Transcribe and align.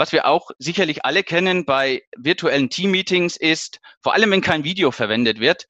Was 0.00 0.12
wir 0.12 0.24
auch 0.24 0.50
sicherlich 0.58 1.04
alle 1.04 1.22
kennen 1.22 1.66
bei 1.66 2.04
virtuellen 2.16 2.70
Team-Meetings 2.70 3.36
ist, 3.36 3.80
vor 4.00 4.14
allem 4.14 4.30
wenn 4.30 4.40
kein 4.40 4.64
Video 4.64 4.92
verwendet 4.92 5.40
wird, 5.40 5.68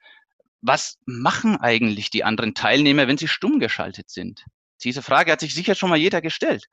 was 0.60 0.98
machen 1.04 1.56
eigentlich 1.56 2.10
die 2.10 2.22
anderen 2.22 2.54
Teilnehmer, 2.54 3.08
wenn 3.08 3.18
sie 3.18 3.26
stumm 3.26 3.58
geschaltet 3.58 4.08
sind? 4.08 4.44
Diese 4.84 5.02
Frage 5.02 5.32
hat 5.32 5.40
sich 5.40 5.52
sicher 5.52 5.74
schon 5.74 5.88
mal 5.88 5.98
jeder 5.98 6.20
gestellt. 6.20 6.68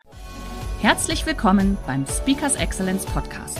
Herzlich 0.82 1.26
willkommen 1.26 1.80
beim 1.88 2.06
Speakers 2.06 2.54
Excellence 2.58 3.08
Podcast. 3.08 3.58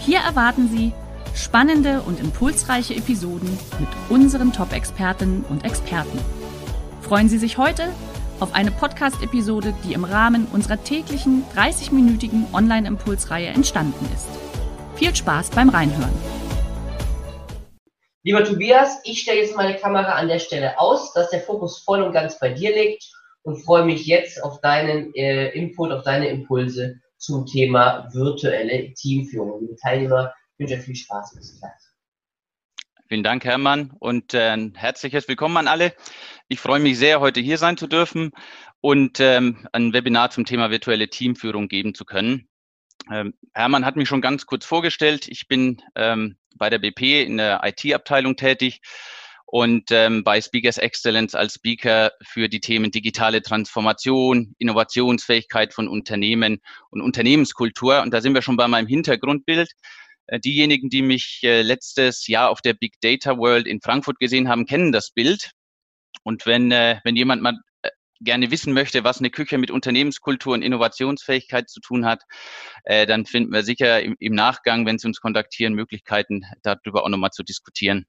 Hier 0.00 0.18
erwarten 0.18 0.68
Sie 0.68 0.92
spannende 1.32 2.02
und 2.02 2.18
impulsreiche 2.18 2.96
Episoden 2.96 3.56
mit 3.78 3.88
unseren 4.08 4.52
Top-Expertinnen 4.52 5.44
und 5.44 5.64
Experten. 5.64 6.18
Freuen 7.00 7.28
Sie 7.28 7.38
sich 7.38 7.58
heute 7.58 7.92
auf 8.40 8.54
eine 8.54 8.70
Podcast-Episode, 8.70 9.74
die 9.84 9.92
im 9.92 10.04
Rahmen 10.04 10.46
unserer 10.52 10.82
täglichen 10.82 11.44
30-minütigen 11.54 12.52
Online-Impulsreihe 12.54 13.48
entstanden 13.48 14.08
ist. 14.14 14.26
Viel 14.96 15.14
Spaß 15.14 15.50
beim 15.50 15.68
Reinhören. 15.68 16.12
Lieber 18.22 18.44
Tobias, 18.44 19.00
ich 19.04 19.22
stelle 19.22 19.40
jetzt 19.40 19.56
meine 19.56 19.76
Kamera 19.76 20.12
an 20.12 20.28
der 20.28 20.38
Stelle 20.38 20.78
aus, 20.78 21.12
dass 21.14 21.30
der 21.30 21.40
Fokus 21.40 21.78
voll 21.78 22.02
und 22.02 22.12
ganz 22.12 22.38
bei 22.38 22.50
dir 22.50 22.74
liegt 22.74 23.10
und 23.42 23.62
freue 23.62 23.84
mich 23.84 24.06
jetzt 24.06 24.42
auf 24.42 24.60
deinen 24.60 25.14
äh, 25.14 25.48
Input, 25.50 25.92
auf 25.92 26.02
deine 26.02 26.28
Impulse 26.28 27.00
zum 27.16 27.46
Thema 27.46 28.08
virtuelle 28.12 28.92
Teamführung. 28.94 29.60
Liebe 29.60 29.76
Teilnehmer, 29.76 30.34
ich 30.52 30.58
wünsche 30.58 30.74
euch 30.74 30.82
viel 30.82 30.96
Spaß. 30.96 31.34
Bis 31.34 31.58
gleich. 31.58 31.89
Vielen 33.12 33.24
Dank, 33.24 33.44
Hermann, 33.44 33.90
und 33.98 34.34
äh, 34.34 34.50
ein 34.50 34.76
herzliches 34.76 35.26
Willkommen 35.26 35.56
an 35.56 35.66
alle. 35.66 35.96
Ich 36.46 36.60
freue 36.60 36.78
mich 36.78 36.96
sehr, 36.96 37.18
heute 37.18 37.40
hier 37.40 37.58
sein 37.58 37.76
zu 37.76 37.88
dürfen 37.88 38.30
und 38.80 39.18
ähm, 39.18 39.66
ein 39.72 39.92
Webinar 39.92 40.30
zum 40.30 40.44
Thema 40.44 40.70
virtuelle 40.70 41.08
Teamführung 41.08 41.66
geben 41.66 41.92
zu 41.92 42.04
können. 42.04 42.48
Ähm, 43.12 43.34
Hermann 43.52 43.84
hat 43.84 43.96
mich 43.96 44.08
schon 44.08 44.20
ganz 44.20 44.46
kurz 44.46 44.64
vorgestellt. 44.64 45.26
Ich 45.26 45.48
bin 45.48 45.82
ähm, 45.96 46.36
bei 46.54 46.70
der 46.70 46.78
BP 46.78 47.24
in 47.24 47.38
der 47.38 47.62
IT-Abteilung 47.64 48.36
tätig 48.36 48.80
und 49.44 49.90
ähm, 49.90 50.22
bei 50.22 50.40
Speakers 50.40 50.78
Excellence 50.78 51.34
als 51.34 51.54
Speaker 51.54 52.12
für 52.22 52.48
die 52.48 52.60
Themen 52.60 52.92
digitale 52.92 53.42
Transformation, 53.42 54.54
Innovationsfähigkeit 54.58 55.74
von 55.74 55.88
Unternehmen 55.88 56.60
und 56.90 57.00
Unternehmenskultur. 57.00 58.02
Und 58.02 58.14
da 58.14 58.20
sind 58.20 58.34
wir 58.34 58.42
schon 58.42 58.56
bei 58.56 58.68
meinem 58.68 58.86
Hintergrundbild. 58.86 59.72
Äh, 60.30 60.38
diejenigen, 60.38 60.88
die 60.90 61.02
mich 61.02 61.40
äh, 61.42 61.62
letztes 61.62 62.28
Jahr 62.28 62.50
auf 62.50 62.60
der 62.62 62.74
Big 62.74 63.00
Data 63.00 63.36
World 63.36 63.66
in 63.66 63.80
Frankfurt 63.80 64.20
gesehen 64.20 64.48
haben, 64.48 64.64
kennen 64.64 64.92
das 64.92 65.10
Bild. 65.10 65.50
Und 66.22 66.46
wenn, 66.46 66.70
äh, 66.70 67.00
wenn 67.04 67.16
jemand 67.16 67.42
mal 67.42 67.58
gerne 68.20 68.50
wissen 68.50 68.72
möchte, 68.72 69.02
was 69.02 69.18
eine 69.18 69.30
Küche 69.30 69.58
mit 69.58 69.70
Unternehmenskultur 69.70 70.52
und 70.54 70.62
Innovationsfähigkeit 70.62 71.70
zu 71.70 71.80
tun 71.80 72.04
hat, 72.04 72.22
dann 72.84 73.24
finden 73.24 73.50
wir 73.50 73.62
sicher 73.62 74.02
im, 74.02 74.14
im 74.18 74.34
Nachgang, 74.34 74.84
wenn 74.84 74.98
Sie 74.98 75.06
uns 75.06 75.22
kontaktieren, 75.22 75.72
Möglichkeiten, 75.72 76.42
darüber 76.62 77.02
auch 77.02 77.08
nochmal 77.08 77.30
zu 77.30 77.42
diskutieren. 77.42 78.04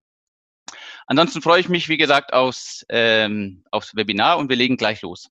Ansonsten 1.08 1.42
freue 1.42 1.62
ich 1.62 1.70
mich, 1.70 1.88
wie 1.88 1.96
gesagt, 1.96 2.34
aufs, 2.34 2.86
ähm, 2.90 3.64
aufs 3.72 3.96
Webinar 3.96 4.38
und 4.38 4.50
wir 4.50 4.58
legen 4.58 4.76
gleich 4.76 5.02
los. 5.02 5.30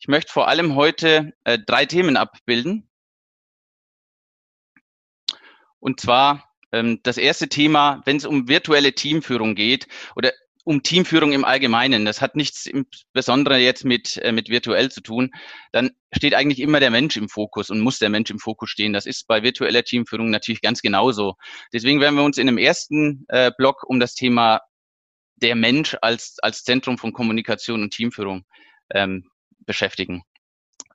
Ich 0.00 0.08
möchte 0.08 0.32
vor 0.32 0.48
allem 0.48 0.74
heute 0.74 1.32
äh, 1.44 1.60
drei 1.64 1.86
Themen 1.86 2.16
abbilden. 2.16 2.88
Und 5.80 6.00
zwar 6.00 6.48
ähm, 6.72 7.00
das 7.02 7.16
erste 7.16 7.48
Thema, 7.48 8.02
wenn 8.04 8.16
es 8.16 8.26
um 8.26 8.48
virtuelle 8.48 8.94
Teamführung 8.94 9.54
geht 9.54 9.86
oder 10.16 10.32
um 10.64 10.82
Teamführung 10.82 11.32
im 11.32 11.46
Allgemeinen, 11.46 12.04
das 12.04 12.20
hat 12.20 12.36
nichts 12.36 12.66
insbesondere 12.66 13.56
jetzt 13.56 13.86
mit, 13.86 14.18
äh, 14.18 14.32
mit 14.32 14.50
virtuell 14.50 14.90
zu 14.90 15.00
tun, 15.00 15.30
dann 15.72 15.92
steht 16.12 16.34
eigentlich 16.34 16.60
immer 16.60 16.78
der 16.78 16.90
Mensch 16.90 17.16
im 17.16 17.30
Fokus 17.30 17.70
und 17.70 17.80
muss 17.80 17.98
der 17.98 18.10
Mensch 18.10 18.30
im 18.30 18.38
Fokus 18.38 18.68
stehen. 18.68 18.92
Das 18.92 19.06
ist 19.06 19.26
bei 19.26 19.42
virtueller 19.42 19.82
Teamführung 19.82 20.28
natürlich 20.28 20.60
ganz 20.60 20.82
genauso. 20.82 21.36
Deswegen 21.72 22.02
werden 22.02 22.16
wir 22.16 22.22
uns 22.22 22.36
in 22.36 22.46
dem 22.46 22.58
ersten 22.58 23.24
äh, 23.28 23.50
Block 23.56 23.82
um 23.88 23.98
das 23.98 24.14
Thema 24.14 24.60
der 25.36 25.54
Mensch 25.54 25.96
als, 26.02 26.36
als 26.42 26.64
Zentrum 26.64 26.98
von 26.98 27.14
Kommunikation 27.14 27.82
und 27.82 27.94
Teamführung 27.94 28.44
ähm, 28.92 29.24
beschäftigen. 29.60 30.22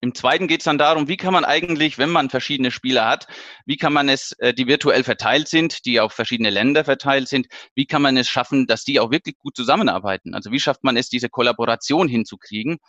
Im 0.03 0.13
zweiten 0.13 0.49
geht 0.49 0.59
es 0.59 0.65
dann 0.65 0.77
darum, 0.77 1.07
wie 1.07 1.15
kann 1.15 1.31
man 1.31 1.45
eigentlich, 1.45 1.97
wenn 1.97 2.09
man 2.09 2.29
verschiedene 2.29 2.71
Spieler 2.71 3.07
hat, 3.07 3.25
wie 3.65 3.77
kann 3.77 3.93
man 3.93 4.09
es, 4.09 4.33
äh, 4.39 4.53
die 4.53 4.67
virtuell 4.67 5.01
verteilt 5.05 5.47
sind, 5.47 5.85
die 5.85 6.01
auf 6.01 6.11
verschiedene 6.11 6.49
Länder 6.49 6.83
verteilt 6.83 7.29
sind, 7.29 7.47
wie 7.73 7.85
kann 7.85 8.01
man 8.01 8.17
es 8.17 8.27
schaffen, 8.27 8.67
dass 8.67 8.83
die 8.83 8.99
auch 8.99 9.11
wirklich 9.11 9.37
gut 9.37 9.55
zusammenarbeiten? 9.55 10.35
Also 10.35 10.51
wie 10.51 10.59
schafft 10.59 10.83
man 10.83 10.97
es, 10.97 11.07
diese 11.07 11.29
Kollaboration 11.29 12.09
hinzukriegen? 12.09 12.79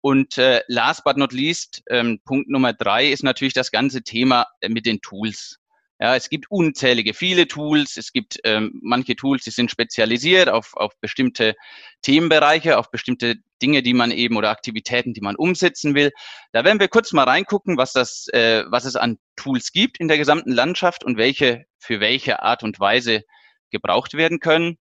Und 0.00 0.38
äh, 0.38 0.62
last 0.68 1.02
but 1.02 1.16
not 1.16 1.32
least, 1.32 1.82
ähm, 1.90 2.20
Punkt 2.24 2.48
Nummer 2.48 2.72
drei 2.72 3.08
ist 3.08 3.24
natürlich 3.24 3.54
das 3.54 3.72
ganze 3.72 4.02
Thema 4.02 4.46
äh, 4.60 4.68
mit 4.68 4.86
den 4.86 5.00
Tools. 5.00 5.58
Ja, 6.00 6.16
es 6.16 6.28
gibt 6.28 6.50
unzählige, 6.50 7.14
viele 7.14 7.46
Tools. 7.46 7.96
Es 7.96 8.12
gibt 8.12 8.40
ähm, 8.42 8.80
manche 8.82 9.14
Tools, 9.14 9.44
die 9.44 9.50
sind 9.50 9.70
spezialisiert 9.70 10.48
auf, 10.48 10.74
auf 10.74 10.92
bestimmte 11.00 11.54
Themenbereiche, 12.02 12.78
auf 12.78 12.90
bestimmte 12.90 13.36
Dinge, 13.62 13.82
die 13.82 13.94
man 13.94 14.10
eben 14.10 14.36
oder 14.36 14.50
Aktivitäten, 14.50 15.14
die 15.14 15.20
man 15.20 15.36
umsetzen 15.36 15.94
will. 15.94 16.10
Da 16.52 16.64
werden 16.64 16.80
wir 16.80 16.88
kurz 16.88 17.12
mal 17.12 17.24
reingucken, 17.24 17.76
was 17.76 17.92
das, 17.92 18.26
äh, 18.32 18.64
was 18.68 18.86
es 18.86 18.96
an 18.96 19.18
Tools 19.36 19.70
gibt 19.70 20.00
in 20.00 20.08
der 20.08 20.18
gesamten 20.18 20.50
Landschaft 20.50 21.04
und 21.04 21.16
welche 21.16 21.64
für 21.78 22.00
welche 22.00 22.42
Art 22.42 22.64
und 22.64 22.80
Weise 22.80 23.22
gebraucht 23.70 24.14
werden 24.14 24.40
können. 24.40 24.78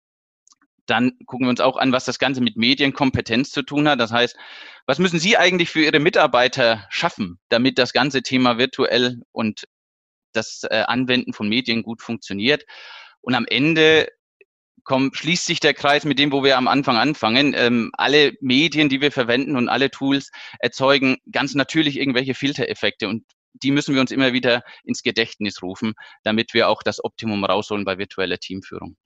Dann 0.87 1.12
gucken 1.27 1.47
wir 1.47 1.50
uns 1.50 1.61
auch 1.61 1.77
an, 1.77 1.93
was 1.93 2.05
das 2.05 2.19
Ganze 2.19 2.41
mit 2.41 2.56
Medienkompetenz 2.56 3.50
zu 3.50 3.62
tun 3.62 3.88
hat. 3.88 4.00
Das 4.00 4.12
heißt, 4.12 4.37
was 4.87 4.99
müssen 4.99 5.19
Sie 5.21 5.37
eigentlich 5.37 5.71
für 5.71 5.84
Ihre 5.84 6.00
Mitarbeiter 6.00 6.87
schaffen, 6.91 7.38
damit 7.49 7.78
das 7.78 7.93
ganze 7.93 8.23
Thema 8.23 8.59
virtuell 8.59 9.23
und 9.33 9.67
das 10.36 10.62
äh, 10.64 10.84
Anwenden 10.86 11.32
von 11.32 11.48
Medien 11.48 11.82
gut 11.82 12.02
funktioniert. 12.02 12.64
Und 13.20 13.34
am 13.34 13.47
Ende 13.47 14.08
kommt, 14.84 15.16
schließt 15.16 15.44
sich 15.44 15.60
der 15.60 15.74
Kreis 15.74 16.04
mit 16.04 16.19
dem, 16.19 16.32
wo 16.32 16.44
wir 16.44 16.56
am 16.56 16.69
Anfang 16.69 16.97
anfangen. 16.97 17.54
Ähm, 17.56 17.91
alle 17.94 18.32
Medien, 18.41 18.88
die 18.88 19.00
wir 19.00 19.12
verwenden 19.12 19.56
und 19.56 19.69
alle 19.69 19.91
Tools 19.91 20.30
erzeugen 20.58 21.19
ganz 21.30 21.54
natürlich 21.54 21.98
irgendwelche 21.98 22.34
Filtereffekte 22.34 23.08
und 23.08 23.25
die 23.62 23.70
müssen 23.70 23.94
wir 23.94 24.00
uns 24.00 24.10
immer 24.10 24.32
wieder 24.32 24.62
ins 24.84 25.02
Gedächtnis 25.02 25.62
rufen, 25.62 25.94
damit 26.22 26.54
wir 26.54 26.69
auch 26.69 26.82
das 26.82 27.02
Optimum 27.02 27.44
rausholen 27.44 27.84
bei 27.84 27.98
virtueller 27.98 28.38
Teamführung. 28.38 28.96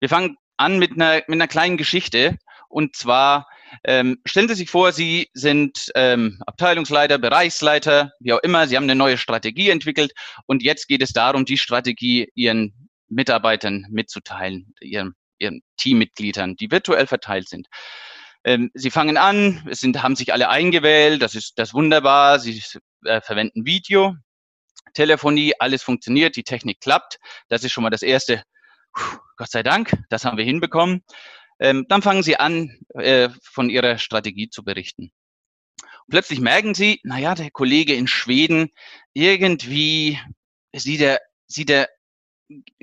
Wir 0.00 0.08
fangen 0.08 0.36
an 0.56 0.78
mit 0.78 0.92
einer, 0.92 1.16
mit 1.26 1.36
einer 1.36 1.48
kleinen 1.48 1.76
Geschichte 1.76 2.38
und 2.68 2.96
zwar 2.96 3.46
ähm, 3.84 4.18
stellen 4.24 4.48
Sie 4.48 4.54
sich 4.54 4.70
vor, 4.70 4.92
Sie 4.92 5.28
sind 5.34 5.90
ähm, 5.94 6.40
Abteilungsleiter, 6.46 7.18
Bereichsleiter, 7.18 8.12
wie 8.20 8.32
auch 8.32 8.42
immer. 8.42 8.66
Sie 8.66 8.76
haben 8.76 8.84
eine 8.84 8.94
neue 8.94 9.18
Strategie 9.18 9.70
entwickelt 9.70 10.12
und 10.46 10.62
jetzt 10.62 10.88
geht 10.88 11.02
es 11.02 11.12
darum, 11.12 11.44
die 11.44 11.58
Strategie 11.58 12.28
Ihren 12.34 12.88
Mitarbeitern 13.08 13.86
mitzuteilen, 13.90 14.74
Ihren, 14.80 15.14
Ihren 15.38 15.62
Teammitgliedern, 15.76 16.56
die 16.56 16.70
virtuell 16.70 17.06
verteilt 17.06 17.48
sind. 17.48 17.68
Ähm, 18.44 18.70
Sie 18.74 18.90
fangen 18.90 19.16
an, 19.16 19.66
es 19.70 19.80
sind, 19.80 20.02
haben 20.02 20.16
sich 20.16 20.32
alle 20.32 20.48
eingewählt, 20.48 21.22
das 21.22 21.34
ist 21.34 21.58
das 21.58 21.74
wunderbar. 21.74 22.40
Sie 22.40 22.62
äh, 23.04 23.20
verwenden 23.20 23.64
Video, 23.64 24.16
Telefonie, 24.94 25.54
alles 25.58 25.82
funktioniert, 25.82 26.36
die 26.36 26.42
Technik 26.42 26.80
klappt. 26.80 27.18
Das 27.48 27.64
ist 27.64 27.72
schon 27.72 27.82
mal 27.82 27.90
das 27.90 28.02
erste. 28.02 28.42
Puh, 28.94 29.18
Gott 29.36 29.50
sei 29.50 29.62
Dank, 29.62 29.96
das 30.10 30.24
haben 30.24 30.36
wir 30.36 30.44
hinbekommen. 30.44 31.02
Ähm, 31.62 31.86
dann 31.88 32.02
fangen 32.02 32.24
Sie 32.24 32.36
an, 32.36 32.76
äh, 32.94 33.28
von 33.40 33.70
Ihrer 33.70 33.96
Strategie 33.96 34.50
zu 34.50 34.64
berichten. 34.64 35.12
Und 35.80 36.10
plötzlich 36.10 36.40
merken 36.40 36.74
Sie, 36.74 36.98
naja, 37.04 37.36
der 37.36 37.52
Kollege 37.52 37.94
in 37.94 38.08
Schweden, 38.08 38.70
irgendwie 39.12 40.18
sieht 40.74 41.00
er, 41.02 41.20
sieht 41.46 41.70
er 41.70 41.88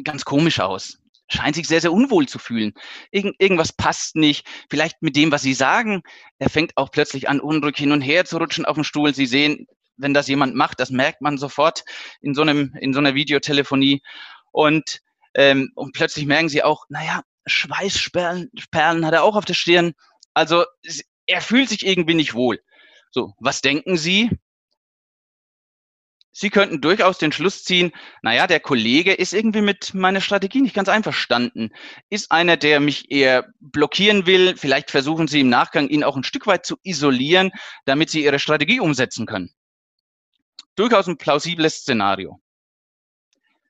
ganz 0.02 0.24
komisch 0.24 0.62
aus. 0.62 0.98
Scheint 1.28 1.56
sich 1.56 1.68
sehr, 1.68 1.82
sehr 1.82 1.92
unwohl 1.92 2.30
zu 2.30 2.40
fühlen. 2.40 2.74
Irgend, 3.12 3.36
irgendwas 3.38 3.74
passt 3.74 4.16
nicht. 4.16 4.48
Vielleicht 4.70 5.02
mit 5.02 5.18
dem, 5.18 5.30
was 5.30 5.42
Sie 5.42 5.54
sagen. 5.54 6.02
Er 6.40 6.50
fängt 6.50 6.78
auch 6.78 6.90
plötzlich 6.90 7.28
an, 7.28 7.42
unruhig 7.42 7.76
hin 7.76 7.92
und 7.92 8.02
her 8.02 8.24
zu 8.24 8.38
rutschen 8.38 8.64
auf 8.64 8.76
dem 8.76 8.86
Stuhl. 8.86 9.14
Sie 9.14 9.26
sehen, 9.26 9.68
wenn 9.98 10.14
das 10.14 10.30
jemand 10.30 10.56
macht, 10.56 10.80
das 10.80 10.90
merkt 10.90 11.20
man 11.20 11.38
sofort 11.38 11.84
in 12.22 12.34
so 12.34 12.44
einem, 12.44 12.74
in 12.80 12.94
so 12.94 13.00
einer 13.00 13.14
Videotelefonie. 13.14 14.02
Und, 14.52 15.02
ähm, 15.36 15.70
und 15.76 15.92
plötzlich 15.92 16.26
merken 16.26 16.48
Sie 16.48 16.64
auch, 16.64 16.86
naja, 16.88 17.24
Schweißperlen 17.50 18.52
Perlen 18.72 19.06
hat 19.06 19.14
er 19.14 19.24
auch 19.24 19.36
auf 19.36 19.46
der 19.46 19.54
Stirn. 19.54 19.94
Also 20.34 20.66
er 21.26 21.42
fühlt 21.42 21.70
sich 21.70 21.86
irgendwie 21.86 22.14
nicht 22.14 22.34
wohl. 22.34 22.60
So, 23.12 23.34
was 23.40 23.62
denken 23.62 23.98
Sie? 23.98 24.30
Sie 26.32 26.50
könnten 26.50 26.80
durchaus 26.80 27.18
den 27.18 27.32
Schluss 27.32 27.64
ziehen, 27.66 27.92
naja, 28.22 28.48
der 28.48 28.60
Kollege 28.60 29.14
ist 29.14 29.34
irgendwie 29.34 29.62
mit 29.62 29.94
meiner 29.94 30.22
Strategie 30.22 30.62
nicht 30.62 30.76
ganz 30.76 30.88
einverstanden. 30.88 31.72
Ist 32.10 32.32
einer, 32.32 32.56
der 32.56 32.80
mich 32.80 33.12
eher 33.12 33.52
blockieren 33.60 34.26
will. 34.26 34.56
Vielleicht 34.56 34.92
versuchen 34.92 35.28
Sie 35.28 35.42
im 35.42 35.50
Nachgang, 35.50 35.90
ihn 35.90 36.04
auch 36.04 36.16
ein 36.16 36.24
Stück 36.24 36.48
weit 36.48 36.66
zu 36.66 36.78
isolieren, 36.84 37.52
damit 37.84 38.10
Sie 38.10 38.24
Ihre 38.24 38.40
Strategie 38.40 38.80
umsetzen 38.80 39.26
können. 39.26 39.54
Durchaus 40.76 41.08
ein 41.08 41.18
plausibles 41.18 41.80
Szenario. 41.80 42.40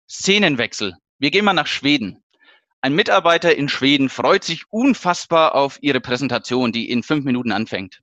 Szenenwechsel. 0.08 0.96
Wir 1.18 1.31
gehen 1.31 1.46
mal 1.46 1.54
nach 1.54 1.66
Schweden. 1.66 2.24
Ein 2.81 2.96
Mitarbeiter 2.96 3.56
in 3.56 3.68
Schweden 3.68 4.08
freut 4.08 4.46
sich 4.46 4.64
unfassbar 4.70 5.54
auf 5.54 5.80
Ihre 5.81 6.00
Präsentation, 6.00 6.72
die 6.72 6.90
in 6.90 7.04
fünf 7.04 7.26
Minuten 7.26 7.52
anfängt. 7.52 8.00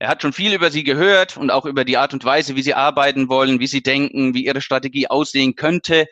Er 0.00 0.08
hat 0.08 0.22
schon 0.22 0.32
viel 0.32 0.52
über 0.52 0.70
Sie 0.70 0.82
gehört 0.82 1.36
und 1.36 1.50
auch 1.50 1.64
über 1.64 1.84
die 1.84 1.96
Art 1.96 2.12
und 2.12 2.24
Weise, 2.24 2.56
wie 2.56 2.62
Sie 2.62 2.74
arbeiten 2.74 3.28
wollen, 3.28 3.60
wie 3.60 3.68
Sie 3.68 3.82
denken, 3.82 4.34
wie 4.34 4.46
Ihre 4.46 4.60
Strategie 4.60 5.06
aussehen 5.06 5.54
könnte. 5.54 6.06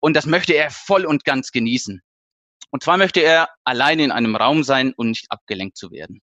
Und 0.00 0.14
das 0.14 0.26
möchte 0.26 0.52
er 0.52 0.70
voll 0.70 1.06
und 1.06 1.24
ganz 1.24 1.52
genießen. 1.52 2.02
Und 2.70 2.82
zwar 2.82 2.98
möchte 2.98 3.20
er 3.20 3.48
alleine 3.64 4.04
in 4.04 4.12
einem 4.12 4.36
Raum 4.36 4.62
sein 4.62 4.92
und 4.92 5.08
nicht 5.08 5.30
abgelenkt 5.30 5.78
zu 5.78 5.90
werden. 5.90 6.20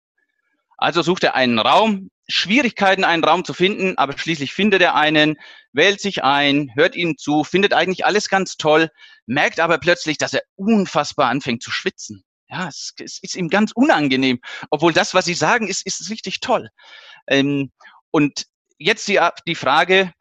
Also 0.83 1.01
sucht 1.01 1.24
er 1.24 1.33
einen 1.33 1.59
Raum, 1.59 2.12
Schwierigkeiten, 2.27 3.06
einen 3.06 3.24
Raum 3.24 3.45
zu 3.45 3.53
finden, 3.53 3.97
aber 3.97 4.18
schließlich 4.18 4.51
findet 4.51 4.81
er 4.81 4.95
einen, 4.95 5.38
wählt 5.71 6.01
sich 6.01 6.25
ein, 6.25 6.71
hört 6.75 6.97
ihnen 6.97 7.18
zu, 7.18 7.45
findet 7.45 7.71
eigentlich 7.71 8.06
alles 8.06 8.27
ganz 8.27 8.57
toll, 8.57 8.89
merkt 9.25 9.62
aber 9.62 9.77
plötzlich, 9.77 10.18
dass 10.18 10.33
er 10.33 10.41
unfassbar 10.56 11.30
anfängt 11.30 11.63
zu 11.63 11.71
schwitzen. 11.71 12.25
Ja, 12.50 12.68
es, 12.68 12.91
es 13.01 13.19
ist 13.24 13.38
ihm 13.38 13.47
ganz 13.47 13.71
unangenehm, 13.71 14.41
obwohl 14.71 14.91
das, 14.91 15.13
was 15.13 15.24
sie 15.24 15.35
sagen, 15.35 15.69
ist, 15.69 15.85
ist 15.85 16.09
richtig 16.09 16.41
toll. 16.41 16.68
Ähm, 17.27 17.71
und 18.12 18.47
jetzt 18.77 19.07
die, 19.07 19.21
die 19.47 19.56
Frage, 19.56 20.12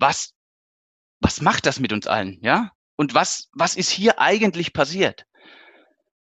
was, 0.00 0.32
was 1.20 1.40
macht 1.40 1.66
das 1.66 1.78
mit 1.78 1.92
uns 1.92 2.08
allen? 2.08 2.40
Ja? 2.42 2.72
Und 2.96 3.14
was, 3.14 3.48
was 3.52 3.76
ist 3.76 3.90
hier 3.90 4.18
eigentlich 4.18 4.72
passiert? 4.72 5.24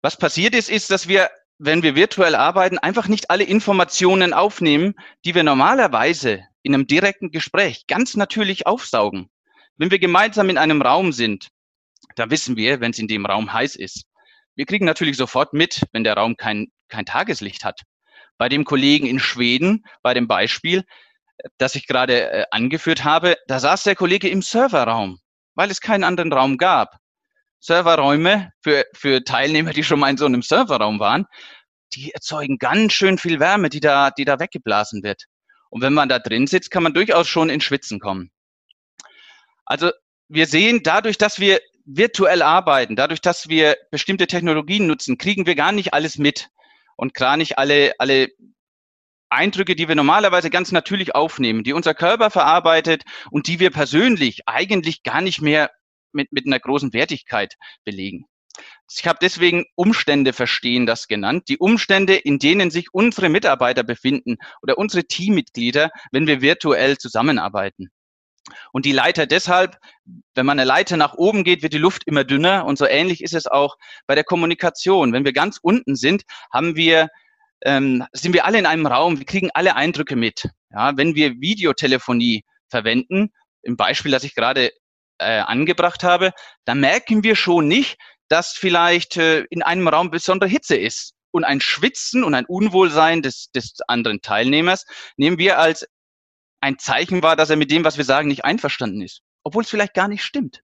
Was 0.03 0.19
passiert 0.19 0.57
ist, 0.57 0.69
ist, 0.69 0.91
dass 0.91 1.07
wir, 1.07 1.31
wenn 1.59 1.83
wir 1.83 1.95
virtuell 1.95 2.35
arbeiten, 2.35 2.79
einfach 2.79 3.09
nicht 3.09 3.31
alle 3.31 3.45
Informationen 3.45 4.33
aufnehmen, 4.33 4.95
die 5.25 5.35
wir 5.35 5.43
normalerweise 5.43 6.45
in 6.63 6.75
einem 6.75 6.87
direkten 6.87 7.31
Gespräch 7.31 7.87
ganz 7.87 8.17
natürlich 8.17 8.67
aufsaugen. 8.67 9.31
Wenn 9.77 9.91
wir 9.91 9.99
gemeinsam 9.99 10.51
in 10.51 10.59
einem 10.59 10.83
Raum 10.83 11.13
sind, 11.13 11.49
da 12.15 12.31
wissen 12.31 12.57
wir, 12.57 12.81
wenn 12.81 12.91
es 12.91 12.99
in 12.99 13.09
dem 13.09 13.27
Raum 13.27 13.53
heiß 13.53 13.77
ist, 13.77 14.05
wir 14.55 14.67
kriegen 14.67 14.87
natürlich 14.87 15.17
sofort 15.17 15.53
mit, 15.53 15.83
wenn 15.93 16.05
der 16.05 16.15
Raum 16.15 16.37
kein, 16.37 16.69
kein 16.89 17.05
Tageslicht 17.05 17.65
hat. 17.65 17.83
Bei 18.39 18.49
dem 18.49 18.65
Kollegen 18.65 19.07
in 19.07 19.19
Schweden, 19.19 19.85
bei 20.03 20.15
dem 20.15 20.29
Beispiel, 20.29 20.85
das 21.59 21.75
ich 21.75 21.87
gerade 21.87 22.31
äh, 22.31 22.45
angeführt 22.51 23.05
habe, 23.05 23.37
da 23.47 23.61
saß 23.61 23.83
der 23.83 23.97
Kollege 23.97 24.29
im 24.29 24.43
Serverraum, 24.43 25.19
weil 25.55 25.71
es 25.71 25.81
keinen 25.81 26.05
anderen 26.05 26.33
Raum 26.33 26.57
gab. 26.57 26.97
Serverräume 27.67 28.53
für, 28.63 28.85
für 28.95 29.25
Teilnehmer, 29.25 29.73
die 29.73 29.85
schon 29.85 29.99
mal 29.99 30.11
in 30.11 30.17
so 30.17 30.27
einem 30.27 30.43
Serverraum 30.43 31.01
waren, 31.01 31.27
die 31.93 32.13
erzeugen 32.13 32.59
ganz 32.59 32.93
schön 32.93 33.19
viel 33.19 33.41
Wärme, 33.41 33.69
die 33.69 33.81
da, 33.81 34.11
die 34.11 34.25
da 34.25 34.39
weggeblasen 34.39 35.03
wird. 35.03 35.25
Und 35.69 35.83
wenn 35.83 35.93
man 35.93 36.09
da 36.09 36.19
drin 36.19 36.47
sitzt, 36.47 36.71
kann 36.71 36.83
man 36.83 36.95
durchaus 36.95 37.29
schon 37.29 37.51
in 37.51 37.61
Schwitzen 37.61 37.99
kommen. 37.99 38.31
Also 39.65 39.91
wir 40.29 40.47
sehen 40.47 40.83
dadurch, 40.83 41.19
dass 41.19 41.41
wir 41.41 41.61
virtuell 41.85 42.43
arbeiten, 42.43 42.97
dadurch, 42.97 43.21
dass 43.21 43.49
wir 43.49 43.77
bestimmte 43.91 44.27
Technologien 44.27 44.87
nutzen, 44.87 45.19
kriegen 45.19 45.47
wir 45.47 45.55
gar 45.55 45.73
nicht 45.73 45.93
alles 45.93 46.19
mit 46.19 46.49
und 46.97 47.15
gar 47.15 47.37
nicht 47.37 47.59
alle, 47.59 47.95
alle 47.99 48.29
Eindrücke, 49.29 49.75
die 49.75 49.89
wir 49.89 49.95
normalerweise 49.95 50.51
ganz 50.51 50.73
natürlich 50.73 51.15
aufnehmen, 51.15 51.65
die 51.65 51.73
unser 51.73 51.95
Körper 51.95 52.31
verarbeitet 52.31 53.03
und 53.31 53.49
die 53.49 53.61
wir 53.61 53.71
persönlich 53.71 54.49
eigentlich 54.49 55.03
gar 55.03 55.21
nicht 55.21 55.43
mehr 55.43 55.71
mit, 56.17 56.33
mit 56.33 56.47
einer 56.47 56.59
großen 56.59 56.93
Wertigkeit 56.93 57.55
belegen. 57.85 58.27
Ich 58.91 59.07
habe 59.07 59.19
deswegen 59.21 59.67
Umstände 59.75 60.33
verstehen 60.33 60.87
das 60.87 61.09
genannt. 61.09 61.45
Die 61.49 61.59
Umstände, 61.59 62.15
in 62.15 62.39
denen 62.39 62.71
sich 62.71 62.93
unsere 62.93 63.29
Mitarbeiter 63.29 63.83
befinden 63.83 64.37
oder 64.63 64.79
unsere 64.79 65.05
Teammitglieder, 65.05 65.91
wenn 66.13 66.27
wir 66.27 66.41
virtuell 66.41 66.97
zusammenarbeiten. 66.99 67.91
Und 68.73 68.85
die 68.85 68.93
Leiter 68.93 69.27
deshalb, 69.27 69.77
wenn 70.35 70.47
man 70.47 70.59
eine 70.59 70.67
Leiter 70.67 70.97
nach 70.97 71.15
oben 71.15 71.43
geht, 71.45 71.63
wird 71.63 71.73
die 71.73 71.79
Luft 71.79 72.05
immer 72.07 72.25
dünner. 72.25 72.65
Und 72.65 72.79
so 72.79 72.87
ähnlich 72.87 73.23
ist 73.23 73.35
es 73.35 73.47
auch 73.47 73.77
bei 74.07 74.15
der 74.15 74.25
Kommunikation. 74.25 75.13
Wenn 75.13 75.25
wir 75.25 75.33
ganz 75.33 75.59
unten 75.61 75.97
sind, 75.97 76.23
haben 76.53 76.77
wir, 76.77 77.09
ähm, 77.65 78.05
sind 78.13 78.33
wir 78.33 78.45
alle 78.45 78.59
in 78.59 78.67
einem 78.67 78.87
Raum. 78.87 79.19
Wir 79.19 79.27
kriegen 79.27 79.51
alle 79.53 79.75
Eindrücke 79.75 80.17
mit. 80.17 80.49
Ja, 80.71 80.97
wenn 80.97 81.15
wir 81.15 81.41
Videotelefonie 81.41 82.45
verwenden, 82.69 83.33
im 83.63 83.77
Beispiel, 83.77 84.13
das 84.13 84.23
ich 84.23 84.35
gerade 84.35 84.71
äh, 85.19 85.41
angebracht 85.41 86.03
habe, 86.03 86.33
dann 86.65 86.81
merken 86.81 87.25
wir 87.25 87.37
schon 87.37 87.69
nicht, 87.69 87.99
dass 88.29 88.53
vielleicht 88.53 89.17
äh, 89.17 89.45
in 89.51 89.63
einem 89.63 89.89
Raum 89.89 90.11
besondere 90.11 90.49
Hitze 90.49 90.77
ist. 90.77 91.15
Und 91.31 91.45
ein 91.45 91.61
Schwitzen 91.61 92.25
und 92.25 92.35
ein 92.35 92.47
Unwohlsein 92.47 93.21
des, 93.21 93.51
des 93.51 93.77
anderen 93.89 94.23
Teilnehmers 94.23 94.87
nehmen 95.17 95.39
wir 95.39 95.59
als 95.59 95.87
ein 96.61 96.79
Zeichen 96.79 97.23
war, 97.23 97.37
dass 97.37 97.51
er 97.51 97.57
mit 97.57 97.71
dem, 97.71 97.85
was 97.85 97.99
wir 97.99 98.05
sagen, 98.05 98.29
nicht 98.29 98.45
einverstanden 98.45 99.03
ist. 99.03 99.21
Obwohl 99.45 99.63
es 99.63 99.71
vielleicht 99.71 99.95
gar 99.95 100.09
nicht 100.09 100.25
stimmt. 100.25 100.63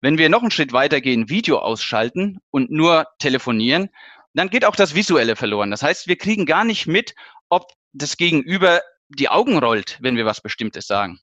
Wenn 0.00 0.18
wir 0.18 0.28
noch 0.28 0.42
einen 0.42 0.50
Schritt 0.50 0.72
weitergehen, 0.72 1.30
Video 1.30 1.60
ausschalten 1.60 2.38
und 2.50 2.70
nur 2.70 3.06
telefonieren, 3.18 3.88
dann 4.34 4.50
geht 4.50 4.64
auch 4.64 4.76
das 4.76 4.94
Visuelle 4.94 5.36
verloren. 5.36 5.70
Das 5.70 5.82
heißt, 5.82 6.08
wir 6.08 6.18
kriegen 6.18 6.44
gar 6.44 6.64
nicht 6.64 6.86
mit, 6.86 7.14
ob 7.48 7.72
das 7.92 8.16
Gegenüber 8.16 8.82
die 9.08 9.28
Augen 9.28 9.56
rollt, 9.58 9.98
wenn 10.00 10.16
wir 10.16 10.26
was 10.26 10.40
Bestimmtes 10.40 10.86
sagen. 10.86 11.20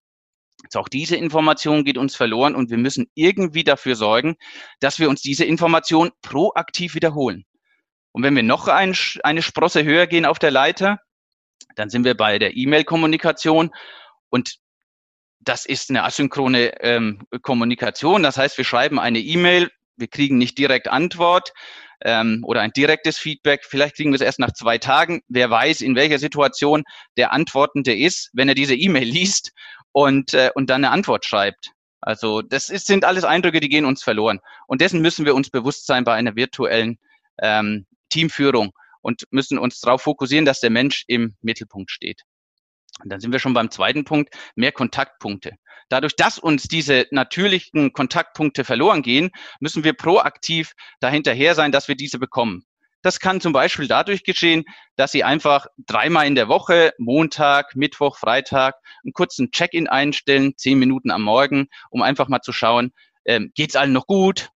Also 0.65 0.79
auch 0.79 0.89
diese 0.89 1.15
Information 1.15 1.83
geht 1.83 1.97
uns 1.97 2.15
verloren 2.15 2.55
und 2.55 2.69
wir 2.69 2.77
müssen 2.77 3.09
irgendwie 3.15 3.63
dafür 3.63 3.95
sorgen, 3.95 4.35
dass 4.79 4.99
wir 4.99 5.09
uns 5.09 5.21
diese 5.21 5.45
Information 5.45 6.11
proaktiv 6.21 6.95
wiederholen. 6.95 7.45
Und 8.11 8.23
wenn 8.23 8.35
wir 8.35 8.43
noch 8.43 8.67
ein, 8.67 8.95
eine 9.23 9.41
Sprosse 9.41 9.83
höher 9.83 10.07
gehen 10.07 10.25
auf 10.25 10.39
der 10.39 10.51
Leiter, 10.51 10.99
dann 11.75 11.89
sind 11.89 12.03
wir 12.03 12.15
bei 12.15 12.39
der 12.39 12.55
E-Mail-Kommunikation 12.55 13.71
und 14.29 14.57
das 15.39 15.65
ist 15.65 15.89
eine 15.89 16.03
asynchrone 16.03 16.81
ähm, 16.81 17.25
Kommunikation. 17.41 18.23
Das 18.23 18.37
heißt, 18.37 18.57
wir 18.57 18.65
schreiben 18.65 18.99
eine 18.99 19.19
E-Mail, 19.19 19.71
wir 19.97 20.07
kriegen 20.07 20.37
nicht 20.37 20.57
direkt 20.57 20.87
Antwort 20.87 21.51
ähm, 22.03 22.43
oder 22.45 22.61
ein 22.61 22.71
direktes 22.71 23.17
Feedback. 23.17 23.65
Vielleicht 23.65 23.95
kriegen 23.95 24.11
wir 24.11 24.15
es 24.15 24.21
erst 24.21 24.39
nach 24.39 24.53
zwei 24.53 24.77
Tagen. 24.77 25.21
Wer 25.27 25.49
weiß, 25.49 25.81
in 25.81 25.95
welcher 25.95 26.19
Situation 26.19 26.83
der 27.17 27.31
Antwortende 27.33 27.95
ist, 27.95 28.29
wenn 28.33 28.49
er 28.49 28.55
diese 28.55 28.75
E-Mail 28.75 29.07
liest 29.07 29.51
und, 29.91 30.33
äh, 30.33 30.51
und 30.55 30.69
dann 30.69 30.83
eine 30.83 30.93
Antwort 30.93 31.25
schreibt. 31.25 31.71
Also 32.01 32.41
das 32.41 32.69
ist, 32.69 32.87
sind 32.87 33.05
alles 33.05 33.23
Eindrücke, 33.23 33.59
die 33.59 33.69
gehen 33.69 33.85
uns 33.85 34.03
verloren. 34.03 34.39
Und 34.67 34.81
dessen 34.81 35.01
müssen 35.01 35.25
wir 35.25 35.35
uns 35.35 35.49
bewusst 35.49 35.85
sein 35.85 36.03
bei 36.03 36.15
einer 36.15 36.35
virtuellen 36.35 36.97
ähm, 37.39 37.85
Teamführung 38.09 38.73
und 39.01 39.23
müssen 39.31 39.59
uns 39.59 39.79
darauf 39.79 40.01
fokussieren, 40.01 40.45
dass 40.45 40.59
der 40.59 40.71
Mensch 40.71 41.03
im 41.07 41.35
Mittelpunkt 41.41 41.91
steht. 41.91 42.21
Und 43.03 43.11
dann 43.11 43.19
sind 43.19 43.31
wir 43.31 43.39
schon 43.39 43.53
beim 43.53 43.71
zweiten 43.71 44.03
Punkt, 44.03 44.33
mehr 44.55 44.71
Kontaktpunkte. 44.71 45.53
Dadurch, 45.89 46.15
dass 46.15 46.39
uns 46.39 46.63
diese 46.63 47.07
natürlichen 47.11 47.93
Kontaktpunkte 47.93 48.63
verloren 48.63 49.01
gehen, 49.01 49.31
müssen 49.59 49.83
wir 49.83 49.93
proaktiv 49.93 50.73
dahinterher 50.99 51.55
sein, 51.55 51.71
dass 51.71 51.87
wir 51.87 51.95
diese 51.95 52.19
bekommen. 52.19 52.63
Das 53.01 53.19
kann 53.19 53.41
zum 53.41 53.53
Beispiel 53.53 53.87
dadurch 53.87 54.23
geschehen, 54.23 54.63
dass 54.95 55.11
Sie 55.11 55.23
einfach 55.23 55.65
dreimal 55.87 56.27
in 56.27 56.35
der 56.35 56.47
Woche, 56.47 56.93
Montag, 56.99 57.75
Mittwoch, 57.75 58.17
Freitag, 58.17 58.75
einen 59.03 59.13
kurzen 59.13 59.51
Check-in 59.51 59.87
einstellen, 59.87 60.53
zehn 60.55 60.77
Minuten 60.77 61.11
am 61.11 61.23
Morgen, 61.23 61.67
um 61.89 62.01
einfach 62.01 62.27
mal 62.27 62.41
zu 62.41 62.53
schauen, 62.53 62.91
ähm, 63.25 63.51
geht 63.55 63.71
es 63.71 63.75
allen 63.75 63.93
noch 63.93 64.07
gut? 64.07 64.51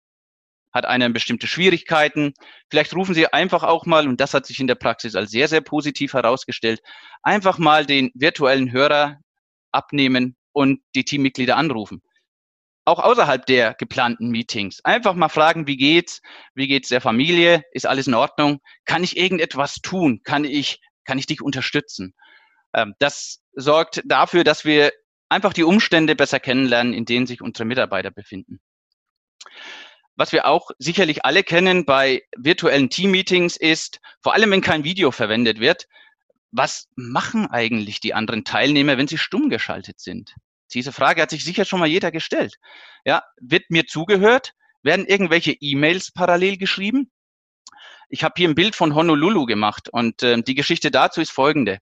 hat 0.73 0.87
einer 0.87 1.09
bestimmte 1.11 1.47
Schwierigkeiten. 1.47 2.33
Vielleicht 2.71 2.95
rufen 2.95 3.15
Sie 3.15 3.27
einfach 3.27 3.63
auch 3.63 3.87
mal, 3.87 4.09
und 4.09 4.21
das 4.21 4.35
hat 4.35 4.47
sich 4.47 4.59
in 4.59 4.67
der 4.67 4.75
Praxis 4.75 5.15
als 5.15 5.31
sehr, 5.31 5.49
sehr 5.49 5.61
positiv 5.61 6.15
herausgestellt, 6.15 6.81
einfach 7.23 7.59
mal 7.59 7.87
den 7.87 8.11
virtuellen 8.15 8.73
Hörer 8.73 9.19
abnehmen 9.71 10.37
und 10.53 10.81
die 10.95 11.05
Teammitglieder 11.05 11.57
anrufen. 11.57 12.03
Auch 12.85 12.99
außerhalb 12.99 13.47
der 13.47 13.75
geplanten 13.75 14.31
Meetings. 14.31 14.81
Einfach 14.85 15.15
mal 15.15 15.29
fragen, 15.29 15.67
wie 15.67 15.77
geht's? 15.77 16.21
Wie 16.55 16.67
geht's 16.67 16.89
der 16.89 17.01
Familie? 17.01 17.63
Ist 17.73 17.87
alles 17.87 18.09
in 18.09 18.15
Ordnung? 18.15 18.61
Kann 18.85 19.05
ich 19.05 19.17
irgendetwas 19.17 19.77
tun? 19.77 20.21
Kann 20.25 20.45
ich, 20.45 20.81
kann 21.05 21.19
ich 21.19 21.27
dich 21.27 21.43
unterstützen? 21.43 22.15
Ähm, 22.75 22.95
das 22.99 23.41
sorgt 23.55 24.03
dafür, 24.05 24.43
dass 24.43 24.65
wir 24.65 24.93
einfach 25.29 25.53
die 25.53 25.63
Umstände 25.63 26.17
besser 26.17 26.41
kennenlernen, 26.41 26.93
in 26.93 27.05
denen 27.05 27.27
sich 27.27 27.41
unsere 27.41 27.65
Mitarbeiter 27.65 28.11
befinden. 28.11 28.61
Was 30.17 30.33
wir 30.33 30.47
auch 30.47 30.71
sicherlich 30.79 31.25
alle 31.25 31.43
kennen 31.43 31.85
bei 31.87 32.23
virtuellen 32.37 32.91
Team-Meetings 32.91 33.57
ist, 33.57 34.01
vor 34.21 34.35
allem 34.35 34.51
wenn 34.51 34.61
kein 34.61 34.85
Video 34.85 35.11
verwendet 35.11 35.59
wird, 35.59 35.87
was 36.51 36.89
machen 36.97 37.47
eigentlich 37.51 38.01
die 38.01 38.13
anderen 38.13 38.45
Teilnehmer, 38.45 38.99
wenn 38.99 39.09
sie 39.09 39.19
stumm 39.19 39.49
geschaltet 39.49 40.01
sind? 40.01 40.35
Diese 40.75 40.93
Frage 40.93 41.23
hat 41.23 41.31
sich 41.31 41.45
sicher 41.45 41.65
schon 41.65 41.81
mal 41.81 41.89
jeder 41.89 42.11
gestellt. 42.11 42.57
Ja, 43.05 43.23
wird 43.41 43.71
mir 43.71 43.87
zugehört? 43.87 44.53
Werden 44.83 45.07
irgendwelche 45.07 45.53
E-Mails 45.53 46.13
parallel 46.13 46.57
geschrieben? 46.57 47.11
Ich 48.09 48.25
habe 48.25 48.35
hier 48.37 48.49
ein 48.49 48.55
Bild 48.55 48.75
von 48.75 48.95
Honolulu 48.95 49.47
gemacht 49.47 49.89
und 49.89 50.23
äh, 50.23 50.43
die 50.43 50.55
Geschichte 50.55 50.91
dazu 50.91 51.21
ist 51.21 51.31
folgende. 51.31 51.79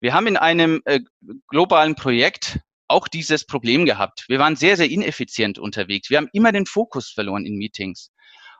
Wir 0.00 0.12
haben 0.12 0.26
in 0.26 0.36
einem 0.36 0.82
äh, 0.84 1.00
globalen 1.48 1.94
Projekt 1.94 2.60
auch 2.88 3.08
dieses 3.08 3.46
Problem 3.46 3.84
gehabt. 3.86 4.26
Wir 4.28 4.38
waren 4.38 4.56
sehr, 4.56 4.76
sehr 4.76 4.90
ineffizient 4.90 5.58
unterwegs. 5.58 6.10
Wir 6.10 6.18
haben 6.18 6.28
immer 6.32 6.52
den 6.52 6.66
Fokus 6.66 7.10
verloren 7.10 7.46
in 7.46 7.56
Meetings. 7.56 8.10